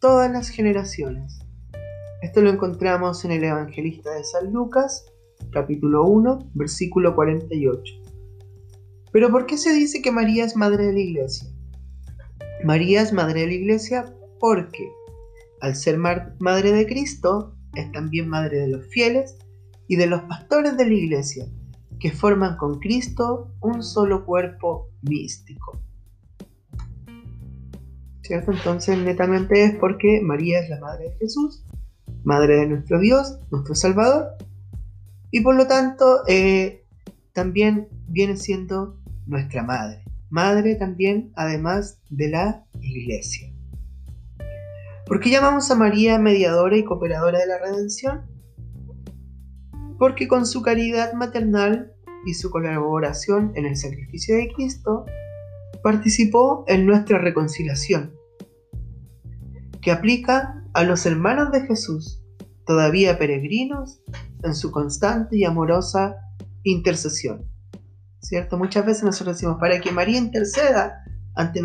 todas 0.00 0.30
las 0.30 0.50
generaciones. 0.50 1.38
Esto 2.24 2.40
lo 2.40 2.48
encontramos 2.48 3.22
en 3.26 3.32
el 3.32 3.44
Evangelista 3.44 4.10
de 4.14 4.24
San 4.24 4.50
Lucas, 4.50 5.12
capítulo 5.52 6.06
1, 6.06 6.52
versículo 6.54 7.14
48. 7.14 7.96
Pero 9.12 9.30
¿por 9.30 9.44
qué 9.44 9.58
se 9.58 9.74
dice 9.74 10.00
que 10.00 10.10
María 10.10 10.46
es 10.46 10.56
madre 10.56 10.86
de 10.86 10.94
la 10.94 11.00
Iglesia? 11.00 11.50
María 12.64 13.02
es 13.02 13.12
madre 13.12 13.42
de 13.42 13.48
la 13.48 13.52
iglesia 13.52 14.14
porque 14.40 14.90
al 15.60 15.76
ser 15.76 15.98
madre 15.98 16.72
de 16.72 16.86
Cristo 16.86 17.58
es 17.74 17.92
también 17.92 18.26
madre 18.30 18.60
de 18.60 18.68
los 18.68 18.86
fieles 18.86 19.36
y 19.86 19.96
de 19.96 20.06
los 20.06 20.22
pastores 20.22 20.78
de 20.78 20.86
la 20.86 20.94
iglesia, 20.94 21.44
que 22.00 22.10
forman 22.10 22.56
con 22.56 22.80
Cristo 22.80 23.50
un 23.60 23.82
solo 23.82 24.24
cuerpo 24.24 24.88
místico. 25.02 25.78
¿Cierto? 28.22 28.50
Entonces 28.50 28.96
netamente 28.96 29.62
es 29.62 29.76
porque 29.76 30.22
María 30.22 30.60
es 30.60 30.70
la 30.70 30.80
madre 30.80 31.10
de 31.10 31.16
Jesús, 31.18 31.62
madre 32.24 32.56
de 32.56 32.66
nuestro 32.66 32.98
Dios, 32.98 33.38
nuestro 33.50 33.74
Salvador, 33.74 34.28
y 35.30 35.40
por 35.40 35.54
lo 35.54 35.66
tanto 35.66 36.26
eh, 36.26 36.84
también 37.32 37.88
viene 38.08 38.36
siendo 38.36 38.98
nuestra 39.26 39.62
madre 39.62 40.04
madre 40.34 40.74
también, 40.74 41.30
además 41.36 42.00
de 42.10 42.28
la 42.28 42.64
iglesia. 42.80 43.52
¿Por 45.06 45.20
qué 45.20 45.30
llamamos 45.30 45.70
a 45.70 45.76
María 45.76 46.18
mediadora 46.18 46.76
y 46.76 46.82
cooperadora 46.82 47.38
de 47.38 47.46
la 47.46 47.58
redención? 47.58 48.22
Porque 49.96 50.26
con 50.26 50.44
su 50.44 50.60
caridad 50.60 51.12
maternal 51.12 51.92
y 52.26 52.34
su 52.34 52.50
colaboración 52.50 53.52
en 53.54 53.66
el 53.66 53.76
sacrificio 53.76 54.34
de 54.34 54.48
Cristo, 54.52 55.04
participó 55.84 56.64
en 56.66 56.84
nuestra 56.84 57.18
reconciliación, 57.18 58.12
que 59.80 59.92
aplica 59.92 60.63
a 60.74 60.84
los 60.84 61.06
hermanos 61.06 61.50
de 61.52 61.66
Jesús, 61.66 62.20
todavía 62.66 63.18
peregrinos, 63.18 64.00
en 64.42 64.54
su 64.54 64.70
constante 64.70 65.38
y 65.38 65.44
amorosa 65.44 66.16
intercesión. 66.62 67.46
¿cierto? 68.24 68.56
Muchas 68.56 68.86
veces 68.86 69.04
nosotros 69.04 69.36
decimos, 69.36 69.58
para 69.60 69.80
que 69.80 69.92
María 69.92 70.18
interceda 70.18 71.04
ante, 71.34 71.60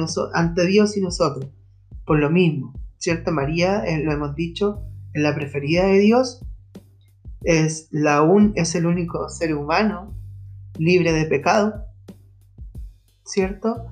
Dios 0.68 0.98
y 0.98 1.02
nosotros. 1.02 1.50
Por 2.06 2.20
lo 2.20 2.30
mismo, 2.30 2.74
¿cierto? 2.98 3.32
María, 3.32 3.84
eh, 3.86 4.04
lo 4.04 4.12
hemos 4.12 4.36
dicho, 4.36 4.84
es 5.14 5.22
la 5.22 5.34
preferida 5.34 5.86
de 5.86 6.00
Dios, 6.00 6.46
es, 7.44 7.88
la 7.92 8.22
un, 8.24 8.52
es 8.56 8.76
el 8.76 8.86
único 8.86 9.30
ser 9.30 9.56
humano 9.56 10.14
libre 10.78 11.14
de 11.14 11.26
pecado, 11.26 11.86
¿cierto? 13.24 13.86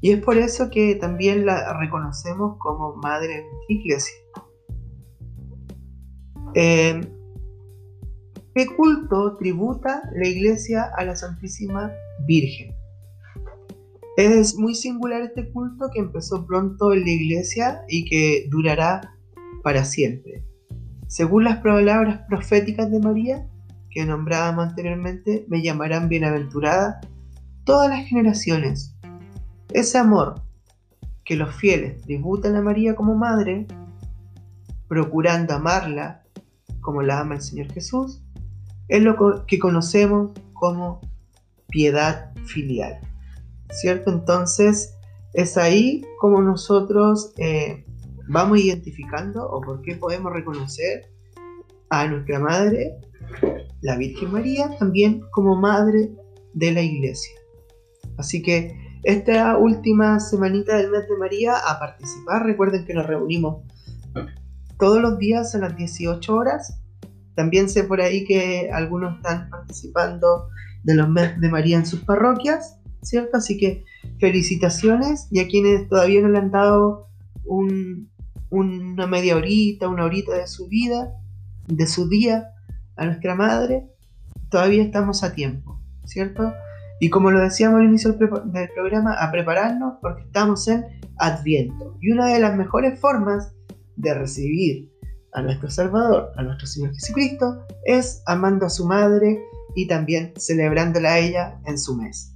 Y 0.00 0.12
es 0.12 0.22
por 0.22 0.36
eso 0.36 0.70
que 0.70 0.96
también 0.96 1.46
la 1.46 1.78
reconocemos 1.78 2.56
como 2.58 2.96
Madre 2.96 3.28
de 3.28 3.46
Iglesia. 3.68 4.16
Eh, 6.54 7.00
¿Qué 8.54 8.66
culto 8.66 9.36
tributa 9.36 10.02
la 10.12 10.26
Iglesia 10.26 10.90
a 10.96 11.04
la 11.04 11.14
Santísima 11.14 11.92
Virgen? 12.26 12.74
Es 14.16 14.56
muy 14.56 14.74
singular 14.74 15.22
este 15.22 15.50
culto 15.50 15.88
que 15.94 16.00
empezó 16.00 16.44
pronto 16.46 16.92
en 16.92 17.04
la 17.04 17.10
Iglesia 17.10 17.82
y 17.88 18.04
que 18.04 18.46
durará 18.50 19.14
para 19.62 19.84
siempre. 19.84 20.44
Según 21.06 21.44
las 21.44 21.58
palabras 21.58 22.22
proféticas 22.28 22.90
de 22.90 22.98
María, 22.98 23.48
que 23.90 24.04
nombrábamos 24.04 24.68
anteriormente, 24.68 25.44
me 25.48 25.62
llamarán 25.62 26.08
bienaventurada 26.08 27.00
todas 27.64 27.88
las 27.88 28.06
generaciones. 28.06 28.96
Ese 29.72 29.98
amor 29.98 30.42
que 31.24 31.36
los 31.36 31.54
fieles 31.54 32.02
tributan 32.02 32.56
a 32.56 32.62
María 32.62 32.96
como 32.96 33.14
madre, 33.14 33.66
procurando 34.88 35.54
amarla 35.54 36.24
como 36.80 37.02
la 37.02 37.20
ama 37.20 37.36
el 37.36 37.42
Señor 37.42 37.72
Jesús, 37.72 38.22
es 38.88 39.02
lo 39.02 39.46
que 39.46 39.58
conocemos 39.58 40.32
como 40.52 41.00
piedad 41.68 42.32
filial. 42.44 43.00
¿Cierto? 43.70 44.10
Entonces, 44.10 44.94
es 45.32 45.56
ahí 45.56 46.02
como 46.18 46.42
nosotros 46.42 47.32
eh, 47.36 47.84
vamos 48.28 48.58
identificando 48.58 49.48
o 49.48 49.60
por 49.60 49.82
qué 49.82 49.94
podemos 49.94 50.32
reconocer 50.32 51.10
a 51.88 52.06
nuestra 52.06 52.38
Madre, 52.38 52.96
la 53.80 53.96
Virgen 53.96 54.32
María, 54.32 54.76
también 54.78 55.22
como 55.32 55.56
Madre 55.56 56.10
de 56.54 56.72
la 56.72 56.82
Iglesia. 56.82 57.34
Así 58.16 58.42
que 58.42 58.76
esta 59.02 59.56
última 59.56 60.20
semanita 60.20 60.76
del 60.76 60.90
mes 60.90 61.08
de 61.08 61.16
María 61.16 61.56
a 61.56 61.78
participar. 61.78 62.44
Recuerden 62.44 62.84
que 62.84 62.94
nos 62.94 63.06
reunimos 63.06 63.64
todos 64.80 65.00
los 65.00 65.18
días 65.18 65.54
a 65.54 65.58
las 65.58 65.76
18 65.76 66.34
horas 66.34 66.80
también 67.40 67.68
sé 67.68 67.84
por 67.84 68.00
ahí 68.00 68.24
que 68.24 68.70
algunos 68.70 69.16
están 69.16 69.48
participando 69.48 70.48
de 70.82 70.94
los 70.94 71.08
meses 71.08 71.40
de 71.40 71.48
María 71.48 71.78
en 71.78 71.86
sus 71.86 72.00
parroquias, 72.00 72.78
¿cierto? 73.02 73.38
Así 73.38 73.56
que 73.56 73.84
felicitaciones 74.18 75.26
y 75.30 75.40
a 75.40 75.48
quienes 75.48 75.88
todavía 75.88 76.20
no 76.20 76.28
le 76.28 76.38
han 76.38 76.50
dado 76.50 77.08
una 78.50 79.06
media 79.06 79.36
horita, 79.36 79.88
una 79.88 80.04
horita 80.04 80.36
de 80.36 80.46
su 80.46 80.68
vida, 80.68 81.14
de 81.66 81.86
su 81.86 82.08
día 82.08 82.50
a 82.96 83.06
nuestra 83.06 83.34
madre, 83.34 83.86
todavía 84.50 84.82
estamos 84.82 85.22
a 85.22 85.32
tiempo, 85.32 85.80
¿cierto? 86.04 86.52
Y 87.00 87.08
como 87.08 87.30
lo 87.30 87.40
decíamos 87.40 87.80
al 87.80 87.86
inicio 87.86 88.12
del 88.12 88.68
programa, 88.74 89.14
a 89.14 89.30
prepararnos 89.30 89.94
porque 90.02 90.24
estamos 90.24 90.68
en 90.68 90.84
Adviento. 91.16 91.96
Y 92.02 92.12
una 92.12 92.26
de 92.26 92.40
las 92.40 92.54
mejores 92.54 93.00
formas 93.00 93.54
de 94.00 94.14
recibir 94.14 94.90
a 95.32 95.42
nuestro 95.42 95.70
Salvador, 95.70 96.32
a 96.36 96.42
nuestro 96.42 96.66
Señor 96.66 96.94
Jesucristo, 96.94 97.66
es 97.84 98.22
amando 98.26 98.66
a 98.66 98.70
su 98.70 98.86
madre 98.86 99.42
y 99.74 99.86
también 99.86 100.32
celebrándola 100.36 101.12
a 101.12 101.18
ella 101.18 101.60
en 101.66 101.78
su 101.78 101.96
mes. 101.96 102.32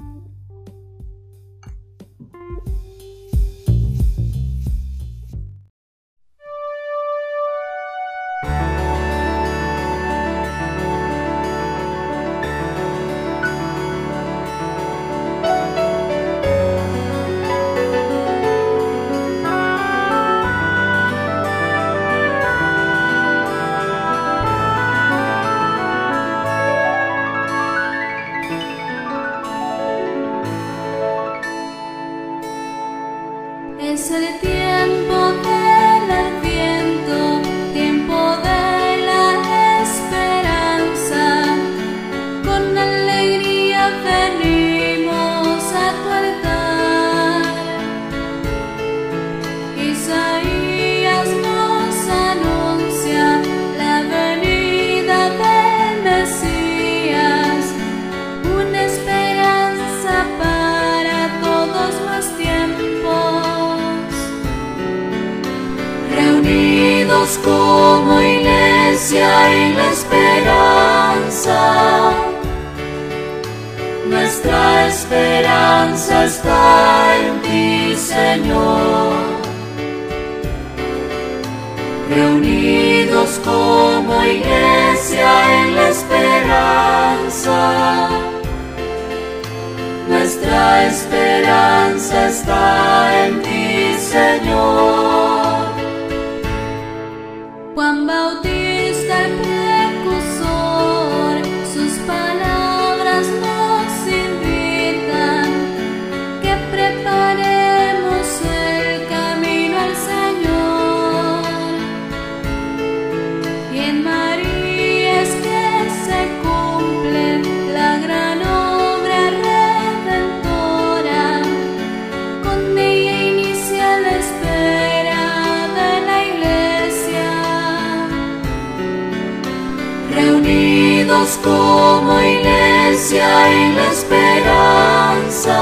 paciencia 133.14 133.52
y 133.52 133.72
la 133.74 133.92
esperanza. 133.92 135.60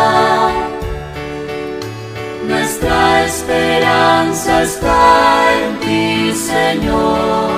Nuestra 2.47 3.25
esperanza 3.25 4.63
está 4.63 5.45
en 5.61 5.81
ti, 5.81 6.33
Señor. 6.35 7.51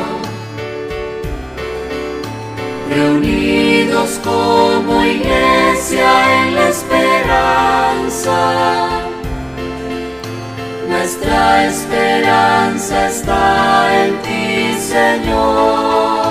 Reunidos 2.90 4.20
como 4.22 5.04
iglesia 5.04 6.44
en 6.44 6.54
la 6.54 6.68
esperanza. 6.68 8.38
Nuestra 10.88 11.66
esperanza 11.66 13.08
está 13.08 14.04
en 14.04 14.22
ti, 14.22 14.76
Señor 14.80 16.23